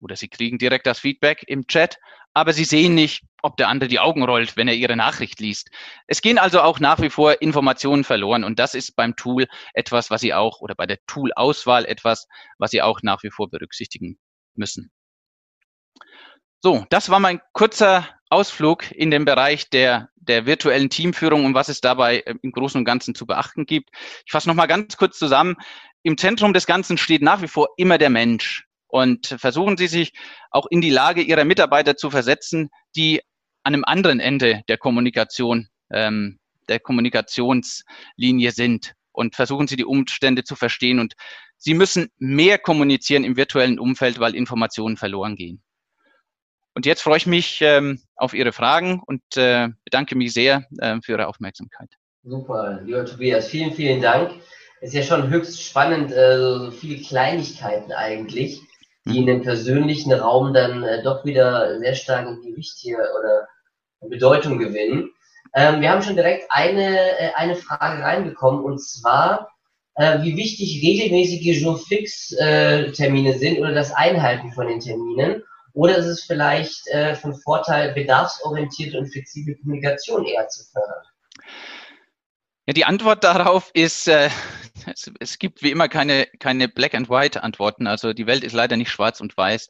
oder 0.03 0.17
Sie 0.17 0.29
kriegen 0.29 0.59
direkt 0.59 0.87
das 0.87 0.99
Feedback 0.99 1.45
im 1.47 1.67
Chat, 1.67 1.99
aber 2.35 2.53
sie 2.53 2.65
sehen 2.65 2.95
nicht, 2.95 3.25
ob 3.43 3.57
der 3.57 3.69
andere 3.69 3.89
die 3.89 3.99
Augen 3.99 4.23
rollt, 4.23 4.57
wenn 4.57 4.69
er 4.69 4.75
ihre 4.75 4.97
Nachricht 4.97 5.41
liest. 5.41 5.71
Es 6.07 6.23
gehen 6.23 6.39
also 6.39 6.63
auch 6.63 6.81
nach 6.81 7.01
wie 7.01 7.11
vor 7.11 7.43
Informationen 7.43 8.05
verloren 8.05 8.45
und 8.45 8.59
das 8.59 8.75
ist 8.75 8.97
beim 8.97 9.17
Tool 9.17 9.47
etwas, 9.75 10.11
was 10.11 10.21
Sie 10.21 10.33
auch 10.33 10.61
oder 10.61 10.75
bei 10.75 10.87
der 10.87 10.99
Tool-Auswahl 11.07 11.85
etwas, 11.85 12.27
was 12.59 12.71
Sie 12.71 12.83
auch 12.83 13.01
nach 13.03 13.23
wie 13.23 13.31
vor 13.31 13.51
berücksichtigen 13.51 14.19
müssen. 14.55 14.91
So, 16.61 16.87
das 16.91 17.11
war 17.11 17.19
mein 17.19 17.41
kurzer 17.53 18.09
Ausflug 18.31 18.91
in 18.93 19.11
den 19.11 19.25
Bereich 19.25 19.69
der, 19.69 20.09
der 20.17 20.47
virtuellen 20.47 20.89
Teamführung 20.89 21.45
und 21.45 21.55
was 21.55 21.69
es 21.69 21.81
dabei 21.81 22.21
äh, 22.21 22.35
im 22.41 22.53
Großen 22.53 22.79
und 22.79 22.85
Ganzen 22.85 23.15
zu 23.15 23.27
beachten 23.27 23.67
gibt. 23.67 23.91
Ich 24.25 24.33
fasse 24.33 24.49
nochmal 24.49 24.69
ganz 24.69 24.97
kurz 24.97 25.19
zusammen. 25.19 25.57
Im 26.05 26.17
Zentrum 26.17 26.53
des 26.53 26.67
Ganzen 26.67 26.99
steht 26.99 27.21
nach 27.21 27.43
wie 27.43 27.49
vor 27.49 27.69
immer 27.77 27.99
der 27.99 28.11
Mensch. 28.11 28.65
Und 28.93 29.27
versuchen 29.39 29.79
Sie 29.79 29.87
sich 29.87 30.13
auch 30.51 30.67
in 30.69 30.83
die 30.83 30.91
Lage 30.91 31.23
Ihrer 31.23 31.45
Mitarbeiter 31.45 31.97
zu 31.97 32.11
versetzen, 32.11 32.69
die 32.95 33.23
an 33.63 33.73
einem 33.73 33.85
anderen 33.85 34.21
Ende 34.21 34.61
der 34.69 34.77
Kommunikation, 34.77 35.69
ähm, 35.91 36.39
der 36.69 36.79
Kommunikationslinie 36.79 38.51
sind. 38.51 38.93
Und 39.11 39.35
versuchen 39.35 39.67
Sie 39.67 39.77
die 39.77 39.87
Umstände 39.87 40.45
zu 40.45 40.57
verstehen. 40.57 40.99
Und 40.99 41.15
Sie 41.57 41.73
müssen 41.73 42.11
mehr 42.19 42.59
kommunizieren 42.59 43.25
im 43.25 43.39
virtuellen 43.39 43.79
Umfeld, 43.79 44.21
weil 44.21 44.35
Informationen 44.35 44.99
verloren 44.99 45.37
gehen. 45.37 45.63
Und 46.75 46.85
jetzt 46.85 47.01
freue 47.01 47.17
ich 47.17 47.27
mich 47.27 47.63
ähm, 47.63 48.03
auf 48.15 48.35
Ihre 48.35 48.53
Fragen 48.53 49.01
und 49.07 49.23
äh, 49.39 49.69
bedanke 49.85 50.17
mich 50.17 50.35
sehr 50.35 50.67
äh, 50.79 50.99
für 51.03 51.13
Ihre 51.13 51.29
Aufmerksamkeit. 51.29 51.89
Super, 52.25 52.83
lieber 52.85 53.07
Tobias, 53.07 53.49
vielen, 53.49 53.73
vielen 53.73 54.03
Dank. 54.03 54.33
Ist 54.83 54.93
ja 54.93 55.03
schon 55.03 55.31
höchst 55.31 55.63
spannend, 55.63 56.13
äh, 56.13 56.39
so 56.39 56.71
viele 56.71 57.01
Kleinigkeiten 57.01 57.93
eigentlich, 57.93 58.61
die 59.07 59.19
in 59.19 59.27
dem 59.27 59.43
persönlichen 59.43 60.13
Raum 60.13 60.55
dann 60.55 60.83
äh, 60.83 61.03
doch 61.03 61.25
wieder 61.25 61.79
sehr 61.79 61.95
stark 61.95 62.29
in 62.29 62.41
Gewicht 62.43 62.77
hier 62.79 62.99
oder 63.19 63.49
Bedeutung 64.09 64.59
gewinnen. 64.59 65.11
Ähm, 65.55 65.81
wir 65.81 65.91
haben 65.91 66.03
schon 66.03 66.17
direkt 66.17 66.47
eine, 66.51 67.19
äh, 67.19 67.33
eine 67.35 67.57
Frage 67.57 68.03
reinbekommen 68.03 68.65
und 68.65 68.79
zwar, 68.79 69.51
äh, 69.97 70.23
wie 70.23 70.37
wichtig 70.37 70.83
regelmäßige 70.83 71.63
Jour-Fix-Termine 71.63 73.39
sind 73.39 73.59
oder 73.59 73.73
das 73.73 73.93
Einhalten 73.93 74.53
von 74.53 74.67
den 74.69 74.81
Terminen 74.81 75.43
oder 75.75 75.97
ist 75.97 76.07
es 76.07 76.23
vielleicht 76.23 76.87
äh, 76.89 77.15
von 77.15 77.35
Vorteil, 77.35 77.93
bedarfsorientierte 77.93 78.99
und 78.99 79.09
flexible 79.11 79.57
Kommunikation 79.57 80.25
eher 80.25 80.49
zu 80.49 80.65
fördern? 80.71 81.05
Ja, 82.67 82.75
die 82.75 82.85
Antwort 82.85 83.25
darauf 83.25 83.71
ist, 83.75 84.07
äh, 84.07 84.31
es, 84.87 85.11
es, 85.19 85.39
gibt 85.39 85.63
wie 85.63 85.73
immer 85.73 85.89
keine, 85.89 86.27
keine 86.39 86.69
Black-and-White-Antworten. 86.69 87.89
Also 87.89 88.13
die 88.13 88.27
Welt 88.27 88.45
ist 88.45 88.53
leider 88.53 88.77
nicht 88.77 88.91
schwarz 88.91 89.21
und 89.21 89.37
weiß. 89.37 89.69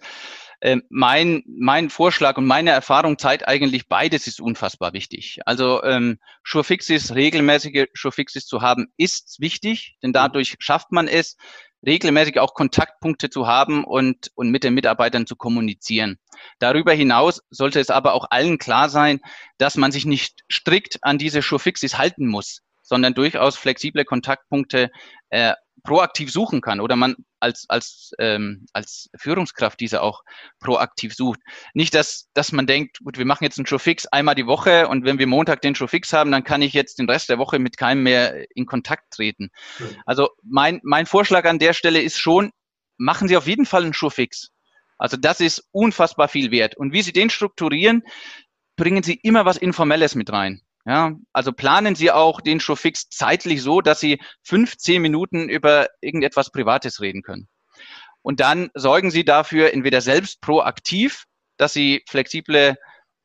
Äh, 0.61 0.77
mein, 0.91 1.43
mein 1.47 1.89
Vorschlag 1.89 2.37
und 2.37 2.47
meine 2.47 2.71
Erfahrung 2.71 3.19
zeigt 3.19 3.49
eigentlich, 3.49 3.89
beides 3.89 4.27
ist 4.27 4.43
unfassbar 4.43 4.93
wichtig. 4.93 5.41
Also 5.47 5.83
ähm, 5.83 6.19
Surefixes, 6.45 7.15
regelmäßige 7.15 7.87
Surefixes 7.95 8.47
zu 8.47 8.61
haben, 8.61 8.93
ist 8.99 9.41
wichtig, 9.41 9.97
denn 10.03 10.13
dadurch 10.13 10.57
schafft 10.59 10.93
man 10.93 11.09
es, 11.09 11.37
regelmäßig 11.85 12.39
auch 12.39 12.55
Kontaktpunkte 12.55 13.31
zu 13.31 13.47
haben 13.47 13.85
und, 13.85 14.31
und 14.35 14.51
mit 14.51 14.65
den 14.65 14.75
Mitarbeitern 14.75 15.27
zu 15.27 15.35
kommunizieren. 15.35 16.19
Darüber 16.59 16.93
hinaus 16.93 17.41
sollte 17.51 17.81
es 17.81 17.91
aber 17.91 18.13
auch 18.13 18.27
allen 18.31 18.59
klar 18.59 18.89
sein, 18.89 19.21
dass 19.59 19.77
man 19.77 19.93
sich 19.93 20.05
nicht 20.05 20.43
strikt 20.51 20.99
an 21.03 21.19
diese 21.19 21.43
Surefixes 21.43 21.99
halten 21.99 22.27
muss, 22.27 22.63
sondern 22.83 23.15
durchaus 23.15 23.57
flexible 23.57 24.05
Kontaktpunkte 24.05 24.91
äh, 25.31 25.55
proaktiv 25.85 26.31
suchen 26.31 26.61
kann 26.61 26.81
oder 26.81 26.97
man 26.97 27.17
als, 27.41 27.67
als, 27.69 28.13
ähm, 28.19 28.67
als 28.73 29.11
Führungskraft 29.17 29.81
diese 29.81 30.03
auch 30.03 30.23
proaktiv 30.61 31.15
sucht. 31.15 31.41
Nicht, 31.75 31.95
dass, 31.95 32.29
dass 32.35 32.53
man 32.53 32.67
denkt, 32.67 33.01
gut, 33.03 33.19
wir 33.19 33.25
machen 33.25 33.45
jetzt 33.45 33.59
einen 33.59 33.67
Showfix 33.67 34.07
einmal 34.07 34.35
die 34.35 34.47
Woche 34.47 34.87
und 34.89 35.05
wenn 35.05 35.19
wir 35.19 35.27
Montag 35.27 35.61
den 35.61 35.75
Showfix 35.75 36.13
haben, 36.13 36.31
dann 36.31 36.45
kann 36.45 36.63
ich 36.63 36.73
jetzt 36.73 36.99
den 36.99 37.11
Rest 37.11 37.29
der 37.31 37.39
Woche 37.39 37.59
mit 37.59 37.77
keinem 37.77 38.05
mehr 38.05 38.47
in 38.55 38.67
Kontakt 38.67 39.13
treten. 39.15 39.51
Also 40.07 40.29
mein, 40.45 40.81
mein 40.85 41.07
Vorschlag 41.07 41.45
an 41.47 41.59
der 41.59 41.73
Stelle 41.73 42.01
ist 42.01 42.19
schon, 42.19 42.53
machen 42.97 43.27
Sie 43.27 43.37
auf 43.37 43.49
jeden 43.49 43.67
Fall 43.67 43.83
einen 43.83 43.95
Showfix. 43.95 44.51
Also 44.99 45.17
das 45.17 45.41
ist 45.41 45.65
unfassbar 45.73 46.29
viel 46.29 46.53
wert. 46.53 46.77
Und 46.77 46.93
wie 46.93 47.03
Sie 47.03 47.13
den 47.13 47.29
strukturieren, 47.29 48.03
bringen 48.77 49.03
Sie 49.03 49.15
immer 49.15 49.45
was 49.45 49.57
Informelles 49.57 50.15
mit 50.15 50.33
rein. 50.33 50.63
Ja, 50.85 51.13
also 51.33 51.53
planen 51.53 51.95
Sie 51.95 52.11
auch 52.11 52.41
den 52.41 52.59
Showfix 52.59 53.09
zeitlich 53.09 53.63
so, 53.63 53.81
dass 53.81 54.01
Sie 54.01 54.21
15 54.43 55.01
Minuten 55.01 55.49
über 55.49 55.89
irgendetwas 56.01 56.51
Privates 56.51 57.01
reden 57.01 57.23
können. 57.23 57.49
Und 58.23 58.41
dann 58.41 58.71
sorgen 58.75 59.11
Sie 59.11 59.25
dafür 59.25 59.73
entweder 59.73 60.01
selbst 60.01 60.41
proaktiv, 60.41 61.25
dass 61.57 61.73
Sie 61.73 62.03
flexible 62.09 62.77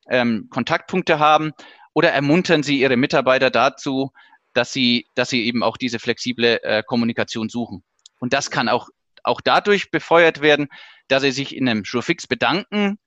ähm, 0.10 0.48
Kontaktpunkte 0.52 1.18
haben 1.18 1.52
oder 1.94 2.12
ermuntern 2.12 2.62
Sie 2.62 2.80
Ihre 2.80 2.96
Mitarbeiter 2.96 3.50
dazu, 3.50 4.12
dass 4.58 4.74
sie, 4.74 5.08
dass 5.14 5.30
sie 5.30 5.46
eben 5.46 5.62
auch 5.62 5.78
diese 5.78 6.00
flexible 6.00 6.60
äh, 6.64 6.82
Kommunikation 6.82 7.48
suchen. 7.48 7.84
Und 8.20 8.34
das 8.34 8.50
kann 8.50 8.70
auch, 8.70 8.90
auch 9.24 9.40
dadurch 9.40 9.92
befeuert 9.92 10.42
werden, 10.42 10.68
dass 11.08 11.22
sie 11.22 11.32
sich 11.32 11.56
in 11.56 11.70
einem 11.70 11.86
Showfix 11.86 12.26
bedanken, 12.26 12.98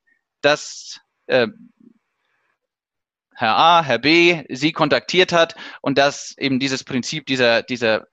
dass 0.42 1.00
äh, 1.26 1.48
Herr 3.34 3.56
A, 3.56 3.82
Herr 3.82 3.98
B 3.98 4.44
Sie 4.48 4.72
kontaktiert 4.72 5.32
hat 5.32 5.54
und 5.80 5.98
dass 5.98 6.34
eben 6.38 6.58
dieses 6.58 6.84
Prinzip 6.84 7.26
dieser, 7.26 7.62
dieser 7.62 8.06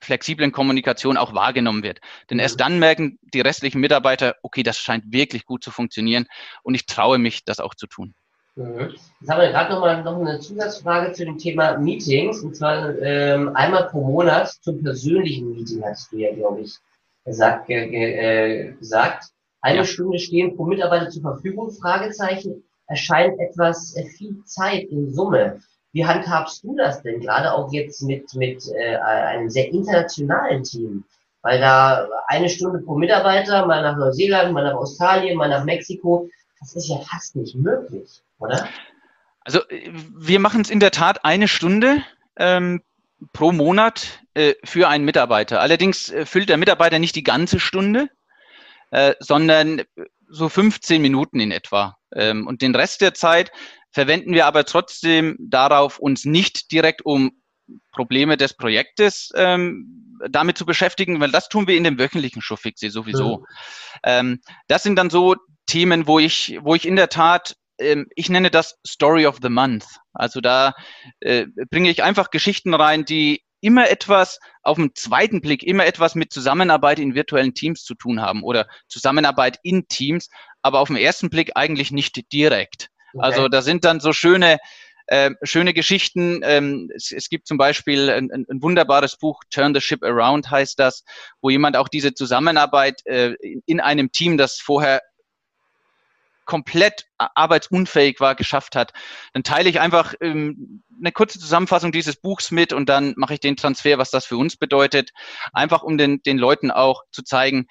flexiblen 0.00 0.52
Kommunikation 0.52 1.16
auch 1.16 1.34
wahrgenommen 1.34 1.82
wird. 1.82 2.00
Denn 2.30 2.38
erst 2.38 2.60
dann 2.60 2.78
merken 2.78 3.18
die 3.32 3.40
restlichen 3.40 3.80
Mitarbeiter, 3.80 4.34
okay, 4.42 4.62
das 4.62 4.78
scheint 4.78 5.12
wirklich 5.12 5.46
gut 5.46 5.62
zu 5.62 5.70
funktionieren 5.70 6.26
und 6.62 6.74
ich 6.74 6.86
traue 6.86 7.18
mich, 7.18 7.44
das 7.44 7.60
auch 7.60 7.74
zu 7.74 7.86
tun. 7.86 8.14
Jetzt 8.54 9.30
haben 9.30 9.40
wir 9.40 9.48
gerade 9.48 9.72
nochmal 9.72 10.02
noch 10.02 10.20
eine 10.20 10.38
Zusatzfrage 10.38 11.12
zu 11.12 11.24
dem 11.24 11.38
Thema 11.38 11.78
Meetings. 11.78 12.40
Und 12.40 12.54
zwar 12.54 12.98
ähm, 12.98 13.56
einmal 13.56 13.88
pro 13.88 14.04
Monat 14.04 14.48
zum 14.60 14.82
persönlichen 14.82 15.52
Meeting, 15.52 15.82
hast 15.82 16.12
du 16.12 16.18
ja, 16.18 16.34
glaube 16.34 16.60
ich, 16.60 16.76
gesagt. 17.24 17.70
Äh, 17.70 18.72
gesagt. 18.78 19.30
Eine 19.62 19.78
ja. 19.78 19.84
Stunde 19.84 20.18
stehen 20.18 20.54
pro 20.54 20.66
Mitarbeiter 20.66 21.08
zur 21.08 21.22
Verfügung? 21.22 21.70
Fragezeichen 21.70 22.62
erscheint 22.86 23.38
etwas 23.40 23.96
äh, 23.96 24.04
viel 24.04 24.42
Zeit 24.44 24.84
in 24.84 25.12
Summe. 25.12 25.60
Wie 25.92 26.06
handhabst 26.06 26.64
du 26.64 26.74
das 26.76 27.02
denn, 27.02 27.20
gerade 27.20 27.52
auch 27.52 27.72
jetzt 27.72 28.02
mit, 28.02 28.34
mit 28.34 28.64
äh, 28.74 28.96
einem 28.96 29.50
sehr 29.50 29.68
internationalen 29.68 30.62
Team? 30.62 31.04
Weil 31.42 31.60
da 31.60 32.08
eine 32.28 32.48
Stunde 32.48 32.78
pro 32.80 32.96
Mitarbeiter, 32.96 33.66
mal 33.66 33.82
nach 33.82 33.96
Neuseeland, 33.96 34.52
mal 34.52 34.64
nach 34.64 34.74
Australien, 34.74 35.36
mal 35.36 35.48
nach 35.48 35.64
Mexiko, 35.64 36.30
das 36.60 36.76
ist 36.76 36.88
ja 36.88 36.98
fast 36.98 37.36
nicht 37.36 37.56
möglich, 37.56 38.22
oder? 38.38 38.68
Also 39.40 39.60
wir 39.68 40.38
machen 40.38 40.60
es 40.60 40.70
in 40.70 40.78
der 40.78 40.92
Tat 40.92 41.24
eine 41.24 41.48
Stunde 41.48 42.04
ähm, 42.36 42.82
pro 43.32 43.52
Monat 43.52 44.20
äh, 44.34 44.54
für 44.64 44.88
einen 44.88 45.04
Mitarbeiter. 45.04 45.60
Allerdings 45.60 46.10
äh, 46.10 46.26
füllt 46.26 46.48
der 46.48 46.56
Mitarbeiter 46.56 46.98
nicht 46.98 47.16
die 47.16 47.24
ganze 47.24 47.58
Stunde, 47.58 48.08
äh, 48.90 49.14
sondern 49.18 49.82
so 50.28 50.48
15 50.48 51.02
Minuten 51.02 51.40
in 51.40 51.50
etwa. 51.50 51.98
Ähm, 52.14 52.46
und 52.46 52.62
den 52.62 52.74
Rest 52.74 53.00
der 53.00 53.14
Zeit 53.14 53.52
verwenden 53.90 54.32
wir 54.32 54.46
aber 54.46 54.64
trotzdem 54.64 55.36
darauf, 55.38 55.98
uns 55.98 56.24
nicht 56.24 56.72
direkt 56.72 57.04
um 57.04 57.32
Probleme 57.90 58.36
des 58.36 58.54
Projektes 58.54 59.30
ähm, 59.34 60.18
damit 60.30 60.58
zu 60.58 60.66
beschäftigen, 60.66 61.20
weil 61.20 61.30
das 61.30 61.48
tun 61.48 61.66
wir 61.66 61.76
in 61.76 61.84
dem 61.84 61.98
wöchentlichen 61.98 62.42
Showfixe 62.42 62.90
sowieso. 62.90 63.38
Mhm. 63.38 63.44
Ähm, 64.04 64.40
das 64.68 64.82
sind 64.82 64.96
dann 64.96 65.10
so 65.10 65.36
Themen, 65.66 66.06
wo 66.06 66.18
ich, 66.18 66.58
wo 66.62 66.74
ich 66.74 66.86
in 66.86 66.96
der 66.96 67.08
Tat, 67.08 67.56
ähm, 67.78 68.06
ich 68.14 68.28
nenne 68.28 68.50
das 68.50 68.78
Story 68.86 69.26
of 69.26 69.38
the 69.42 69.48
Month. 69.48 69.84
Also 70.12 70.40
da 70.40 70.74
äh, 71.20 71.46
bringe 71.70 71.90
ich 71.90 72.02
einfach 72.02 72.30
Geschichten 72.30 72.74
rein, 72.74 73.04
die 73.04 73.42
immer 73.60 73.88
etwas 73.88 74.40
auf 74.62 74.76
den 74.76 74.90
zweiten 74.94 75.40
Blick, 75.40 75.62
immer 75.62 75.86
etwas 75.86 76.14
mit 76.14 76.32
Zusammenarbeit 76.32 76.98
in 76.98 77.14
virtuellen 77.14 77.54
Teams 77.54 77.84
zu 77.84 77.94
tun 77.94 78.20
haben 78.20 78.42
oder 78.42 78.66
Zusammenarbeit 78.88 79.58
in 79.62 79.86
Teams, 79.86 80.28
aber 80.62 80.80
auf 80.80 80.88
den 80.88 80.96
ersten 80.96 81.30
Blick 81.30 81.52
eigentlich 81.54 81.90
nicht 81.90 82.32
direkt. 82.32 82.88
Okay. 83.14 83.24
Also 83.24 83.48
da 83.48 83.62
sind 83.62 83.84
dann 83.84 84.00
so 84.00 84.12
schöne, 84.12 84.58
äh, 85.06 85.30
schöne 85.42 85.74
Geschichten. 85.74 86.40
Ähm, 86.44 86.90
es, 86.94 87.12
es, 87.12 87.28
gibt 87.28 87.46
zum 87.46 87.58
Beispiel 87.58 88.08
ein, 88.08 88.30
ein, 88.30 88.62
wunderbares 88.62 89.16
Buch, 89.18 89.42
Turn 89.50 89.74
the 89.74 89.80
Ship 89.80 90.02
Around 90.02 90.50
heißt 90.50 90.78
das, 90.78 91.04
wo 91.40 91.50
jemand 91.50 91.76
auch 91.76 91.88
diese 91.88 92.14
Zusammenarbeit 92.14 93.04
äh, 93.06 93.34
in 93.66 93.80
einem 93.80 94.12
Team, 94.12 94.38
das 94.38 94.58
vorher 94.58 95.02
komplett 96.44 97.06
arbeitsunfähig 97.18 98.20
war, 98.20 98.34
geschafft 98.34 98.74
hat, 98.74 98.92
dann 99.32 99.42
teile 99.42 99.68
ich 99.68 99.80
einfach 99.80 100.14
ähm, 100.20 100.82
eine 100.98 101.12
kurze 101.12 101.38
Zusammenfassung 101.38 101.92
dieses 101.92 102.16
Buchs 102.16 102.50
mit 102.50 102.72
und 102.72 102.88
dann 102.88 103.14
mache 103.16 103.34
ich 103.34 103.40
den 103.40 103.56
Transfer, 103.56 103.98
was 103.98 104.10
das 104.10 104.26
für 104.26 104.36
uns 104.36 104.56
bedeutet, 104.56 105.10
einfach 105.52 105.82
um 105.82 105.98
den, 105.98 106.22
den 106.22 106.38
Leuten 106.38 106.70
auch 106.70 107.02
zu 107.10 107.22
zeigen, 107.22 107.68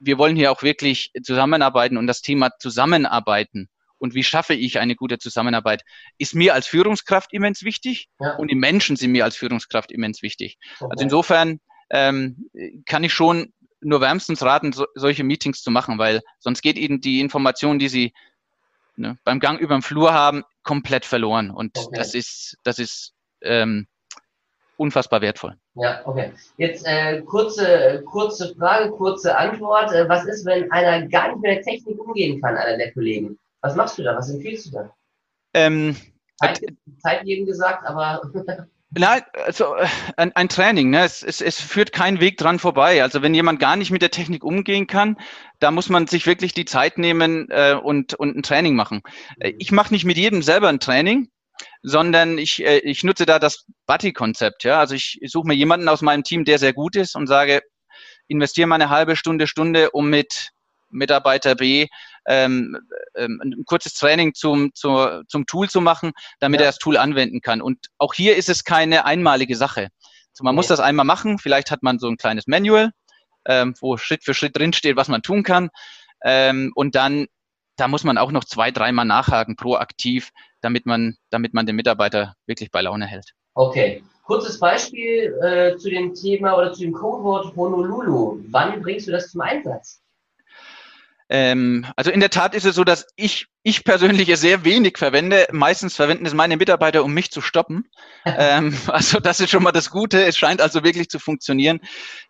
wir 0.00 0.18
wollen 0.18 0.36
hier 0.36 0.52
auch 0.52 0.62
wirklich 0.62 1.12
zusammenarbeiten 1.22 1.96
und 1.96 2.06
das 2.06 2.22
Thema 2.22 2.50
Zusammenarbeiten 2.58 3.68
und 3.98 4.14
wie 4.14 4.22
schaffe 4.22 4.54
ich 4.54 4.78
eine 4.78 4.94
gute 4.94 5.18
Zusammenarbeit, 5.18 5.82
ist 6.18 6.34
mir 6.34 6.54
als 6.54 6.66
Führungskraft 6.66 7.32
immens 7.32 7.62
wichtig 7.62 8.08
ja. 8.20 8.36
und 8.36 8.50
die 8.50 8.56
Menschen 8.56 8.96
sind 8.96 9.12
mir 9.12 9.24
als 9.24 9.36
Führungskraft 9.36 9.90
immens 9.90 10.22
wichtig. 10.22 10.58
Okay. 10.78 10.90
Also 10.90 11.04
insofern 11.04 11.60
ähm, 11.90 12.50
kann 12.84 13.04
ich 13.04 13.12
schon 13.12 13.52
nur 13.80 14.00
wärmstens 14.00 14.42
raten, 14.42 14.72
so, 14.72 14.86
solche 14.94 15.24
Meetings 15.24 15.62
zu 15.62 15.70
machen, 15.70 15.98
weil 15.98 16.22
sonst 16.38 16.62
geht 16.62 16.78
ihnen 16.78 17.00
die 17.00 17.20
Information, 17.20 17.78
die 17.78 17.88
sie 17.88 18.12
ne, 18.96 19.18
beim 19.24 19.40
Gang 19.40 19.60
über 19.60 19.76
den 19.76 19.82
Flur 19.82 20.12
haben, 20.12 20.42
komplett 20.62 21.04
verloren. 21.04 21.50
Und 21.50 21.78
okay. 21.78 21.96
das 21.96 22.14
ist, 22.14 22.56
das 22.64 22.78
ist 22.78 23.14
ähm, 23.42 23.86
unfassbar 24.76 25.20
wertvoll. 25.20 25.56
Ja, 25.74 26.00
okay. 26.04 26.32
Jetzt 26.56 26.86
äh, 26.86 27.22
kurze, 27.22 28.02
kurze 28.06 28.54
Frage, 28.54 28.90
kurze 28.90 29.36
Antwort. 29.36 29.92
Äh, 29.92 30.08
was 30.08 30.24
ist, 30.26 30.44
wenn 30.46 30.70
einer 30.70 31.06
gar 31.08 31.28
nicht 31.28 31.42
mit 31.42 31.50
der 31.50 31.62
Technik 31.62 31.98
umgehen 31.98 32.40
kann, 32.40 32.56
einer 32.56 32.76
der 32.76 32.92
Kollegen? 32.92 33.38
Was 33.60 33.74
machst 33.74 33.98
du 33.98 34.02
da? 34.02 34.16
Was 34.16 34.30
empfiehlst 34.30 34.66
du 34.66 34.70
da? 34.72 34.90
Ähm, 35.54 35.96
Zeit, 36.36 36.60
Zeit 36.98 37.24
jedem 37.24 37.46
gesagt, 37.46 37.86
aber. 37.86 38.20
Nein, 38.90 39.22
also 39.44 39.74
äh, 39.74 39.86
ein, 40.16 40.34
ein 40.36 40.48
Training, 40.48 40.90
ne? 40.90 41.04
es, 41.04 41.22
es, 41.22 41.40
es 41.40 41.60
führt 41.60 41.92
kein 41.92 42.20
Weg 42.20 42.38
dran 42.38 42.58
vorbei. 42.58 43.02
Also 43.02 43.20
wenn 43.20 43.34
jemand 43.34 43.60
gar 43.60 43.76
nicht 43.76 43.90
mit 43.90 44.00
der 44.00 44.10
Technik 44.10 44.44
umgehen 44.44 44.86
kann, 44.86 45.16
da 45.58 45.70
muss 45.70 45.88
man 45.88 46.06
sich 46.06 46.26
wirklich 46.26 46.54
die 46.54 46.64
Zeit 46.64 46.96
nehmen 46.96 47.48
äh, 47.50 47.74
und, 47.74 48.14
und 48.14 48.36
ein 48.36 48.42
Training 48.42 48.74
machen. 48.74 49.02
Äh, 49.38 49.54
ich 49.58 49.72
mache 49.72 49.92
nicht 49.92 50.04
mit 50.04 50.16
jedem 50.16 50.42
selber 50.42 50.68
ein 50.68 50.80
Training, 50.80 51.28
sondern 51.88 52.36
ich, 52.36 52.64
äh, 52.64 52.78
ich 52.78 53.04
nutze 53.04 53.26
da 53.26 53.38
das 53.38 53.64
Buddy-Konzept. 53.86 54.64
Ja? 54.64 54.80
Also 54.80 54.96
ich, 54.96 55.18
ich 55.20 55.30
suche 55.30 55.46
mir 55.46 55.54
jemanden 55.54 55.88
aus 55.88 56.02
meinem 56.02 56.24
Team, 56.24 56.44
der 56.44 56.58
sehr 56.58 56.72
gut 56.72 56.96
ist 56.96 57.14
und 57.14 57.28
sage, 57.28 57.62
investiere 58.26 58.66
mal 58.66 58.74
eine 58.74 58.90
halbe 58.90 59.14
Stunde, 59.14 59.46
Stunde, 59.46 59.92
um 59.92 60.10
mit 60.10 60.50
Mitarbeiter 60.90 61.54
B 61.54 61.86
ähm, 62.26 62.76
ähm, 63.14 63.40
ein 63.40 63.64
kurzes 63.66 63.94
Training 63.94 64.34
zum, 64.34 64.74
zum, 64.74 65.22
zum 65.28 65.46
Tool 65.46 65.70
zu 65.70 65.80
machen, 65.80 66.10
damit 66.40 66.58
ja. 66.58 66.66
er 66.66 66.70
das 66.70 66.78
Tool 66.78 66.96
anwenden 66.96 67.40
kann. 67.40 67.62
Und 67.62 67.86
auch 67.98 68.14
hier 68.14 68.36
ist 68.36 68.48
es 68.48 68.64
keine 68.64 69.04
einmalige 69.04 69.54
Sache. 69.54 69.88
Also 70.32 70.42
man 70.42 70.54
okay. 70.54 70.56
muss 70.56 70.66
das 70.66 70.80
einmal 70.80 71.06
machen. 71.06 71.38
Vielleicht 71.38 71.70
hat 71.70 71.84
man 71.84 72.00
so 72.00 72.08
ein 72.08 72.16
kleines 72.16 72.48
Manual, 72.48 72.90
ähm, 73.46 73.74
wo 73.80 73.96
Schritt 73.96 74.24
für 74.24 74.34
Schritt 74.34 74.56
drinsteht, 74.56 74.96
was 74.96 75.06
man 75.06 75.22
tun 75.22 75.44
kann. 75.44 75.70
Ähm, 76.24 76.72
und 76.74 76.96
dann, 76.96 77.26
da 77.76 77.86
muss 77.86 78.02
man 78.02 78.18
auch 78.18 78.32
noch 78.32 78.44
zwei, 78.44 78.72
dreimal 78.72 79.04
nachhaken, 79.04 79.54
proaktiv, 79.54 80.32
damit 80.66 80.84
man, 80.84 81.14
damit 81.30 81.54
man 81.54 81.64
den 81.64 81.76
Mitarbeiter 81.76 82.34
wirklich 82.46 82.72
bei 82.72 82.80
Laune 82.80 83.06
hält. 83.06 83.30
Okay. 83.54 84.02
Kurzes 84.24 84.58
Beispiel 84.58 85.32
äh, 85.40 85.76
zu 85.76 85.88
dem 85.88 86.12
Thema 86.12 86.58
oder 86.58 86.72
zu 86.72 86.80
dem 86.80 86.92
Codewort 86.92 87.54
Honolulu. 87.54 88.40
Wann 88.48 88.82
bringst 88.82 89.06
du 89.06 89.12
das 89.12 89.30
zum 89.30 89.42
Einsatz? 89.42 90.02
Ähm, 91.28 91.86
also 91.94 92.10
in 92.10 92.18
der 92.18 92.30
Tat 92.30 92.56
ist 92.56 92.64
es 92.64 92.74
so, 92.74 92.82
dass 92.82 93.06
ich, 93.14 93.46
ich 93.62 93.84
persönlich 93.84 94.28
es 94.28 94.40
sehr 94.40 94.64
wenig 94.64 94.98
verwende. 94.98 95.46
Meistens 95.52 95.94
verwenden 95.94 96.26
es 96.26 96.34
meine 96.34 96.56
Mitarbeiter, 96.56 97.04
um 97.04 97.14
mich 97.14 97.30
zu 97.30 97.40
stoppen. 97.40 97.88
ähm, 98.24 98.76
also 98.88 99.20
das 99.20 99.38
ist 99.38 99.50
schon 99.50 99.62
mal 99.62 99.70
das 99.70 99.90
Gute. 99.90 100.24
Es 100.24 100.36
scheint 100.36 100.60
also 100.60 100.82
wirklich 100.82 101.08
zu 101.08 101.20
funktionieren. 101.20 101.78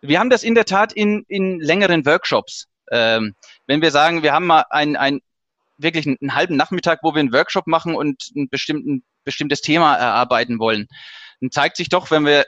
Wir 0.01 0.19
haben 0.19 0.29
das 0.29 0.43
in 0.43 0.53
der 0.53 0.65
Tat 0.65 0.93
in, 0.93 1.25
in 1.27 1.59
längeren 1.59 2.05
Workshops. 2.05 2.67
Ähm, 2.91 3.33
wenn 3.65 3.81
wir 3.81 3.89
sagen, 3.89 4.21
wir 4.21 4.33
haben 4.33 4.45
mal 4.45 4.65
ein, 4.69 4.95
ein 4.95 5.21
wirklich 5.77 6.05
einen, 6.05 6.17
einen 6.21 6.35
halben 6.35 6.55
Nachmittag, 6.55 6.99
wo 7.03 7.13
wir 7.13 7.19
einen 7.19 7.33
Workshop 7.33 7.67
machen 7.67 7.95
und 7.95 8.31
ein 8.35 8.49
bestimmtes 9.23 9.61
Thema 9.61 9.95
erarbeiten 9.95 10.59
wollen, 10.59 10.87
dann 11.41 11.51
zeigt 11.51 11.77
sich 11.77 11.89
doch, 11.89 12.11
wenn 12.11 12.25
wir, 12.25 12.45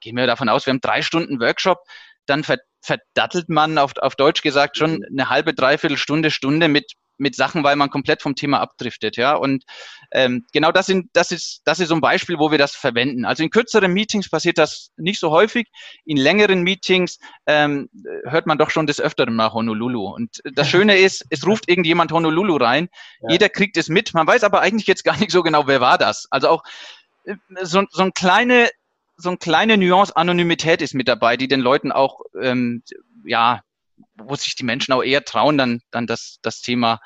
gehen 0.00 0.16
wir 0.16 0.26
davon 0.26 0.48
aus, 0.48 0.66
wir 0.66 0.72
haben 0.72 0.80
drei 0.80 1.02
Stunden 1.02 1.40
Workshop, 1.40 1.78
dann 2.26 2.44
ver 2.44 2.58
verdattelt 2.82 3.48
man 3.48 3.78
auf, 3.78 3.96
auf 3.96 4.14
Deutsch 4.14 4.42
gesagt 4.42 4.76
schon 4.76 4.98
mhm. 4.98 5.06
eine 5.10 5.28
halbe, 5.28 5.54
dreiviertel 5.54 5.96
Stunde, 5.96 6.30
Stunde 6.30 6.68
mit 6.68 6.92
mit 7.18 7.34
Sachen, 7.34 7.64
weil 7.64 7.76
man 7.76 7.90
komplett 7.90 8.22
vom 8.22 8.34
Thema 8.34 8.60
abdriftet, 8.60 9.16
ja. 9.16 9.34
Und 9.34 9.64
ähm, 10.12 10.46
genau 10.52 10.72
das 10.72 10.86
sind, 10.86 11.08
das 11.12 11.32
ist, 11.32 11.62
das 11.64 11.80
ist 11.80 11.88
so 11.88 11.94
ein 11.94 12.00
Beispiel, 12.00 12.38
wo 12.38 12.50
wir 12.50 12.58
das 12.58 12.74
verwenden. 12.74 13.24
Also 13.24 13.42
in 13.42 13.50
kürzeren 13.50 13.92
Meetings 13.92 14.28
passiert 14.28 14.58
das 14.58 14.90
nicht 14.96 15.20
so 15.20 15.30
häufig. 15.30 15.68
In 16.04 16.16
längeren 16.16 16.62
Meetings 16.62 17.18
ähm, 17.46 17.88
hört 18.24 18.46
man 18.46 18.58
doch 18.58 18.70
schon 18.70 18.86
des 18.86 19.00
Öfteren 19.00 19.34
mal 19.34 19.52
Honolulu. 19.52 20.06
Und 20.08 20.40
das 20.44 20.68
Schöne 20.68 20.96
ist, 20.96 21.24
es 21.30 21.46
ruft 21.46 21.68
irgendjemand 21.68 22.12
Honolulu 22.12 22.56
rein. 22.56 22.88
Ja. 23.22 23.30
Jeder 23.30 23.48
kriegt 23.48 23.76
es 23.76 23.88
mit. 23.88 24.14
Man 24.14 24.26
weiß 24.26 24.44
aber 24.44 24.60
eigentlich 24.60 24.86
jetzt 24.86 25.04
gar 25.04 25.16
nicht 25.18 25.30
so 25.30 25.42
genau, 25.42 25.66
wer 25.66 25.80
war 25.80 25.98
das. 25.98 26.26
Also 26.30 26.48
auch 26.48 26.62
äh, 27.24 27.34
so, 27.62 27.84
so 27.90 28.02
ein 28.02 28.12
kleine 28.12 28.68
so 29.16 29.30
eine 29.30 29.38
kleine 29.38 29.78
Nuance 29.78 30.14
Anonymität 30.14 30.82
ist 30.82 30.94
mit 30.94 31.08
dabei, 31.08 31.36
die 31.38 31.48
den 31.48 31.60
Leuten 31.60 31.90
auch, 31.90 32.20
ähm, 32.40 32.82
ja, 33.24 33.62
wo 34.16 34.34
sich 34.34 34.54
die 34.54 34.64
Menschen 34.64 34.92
auch 34.92 35.02
eher 35.02 35.24
trauen, 35.24 35.58
dann, 35.58 35.80
dann 35.90 36.06
das, 36.06 36.38
das 36.42 36.60
Thema 36.60 37.00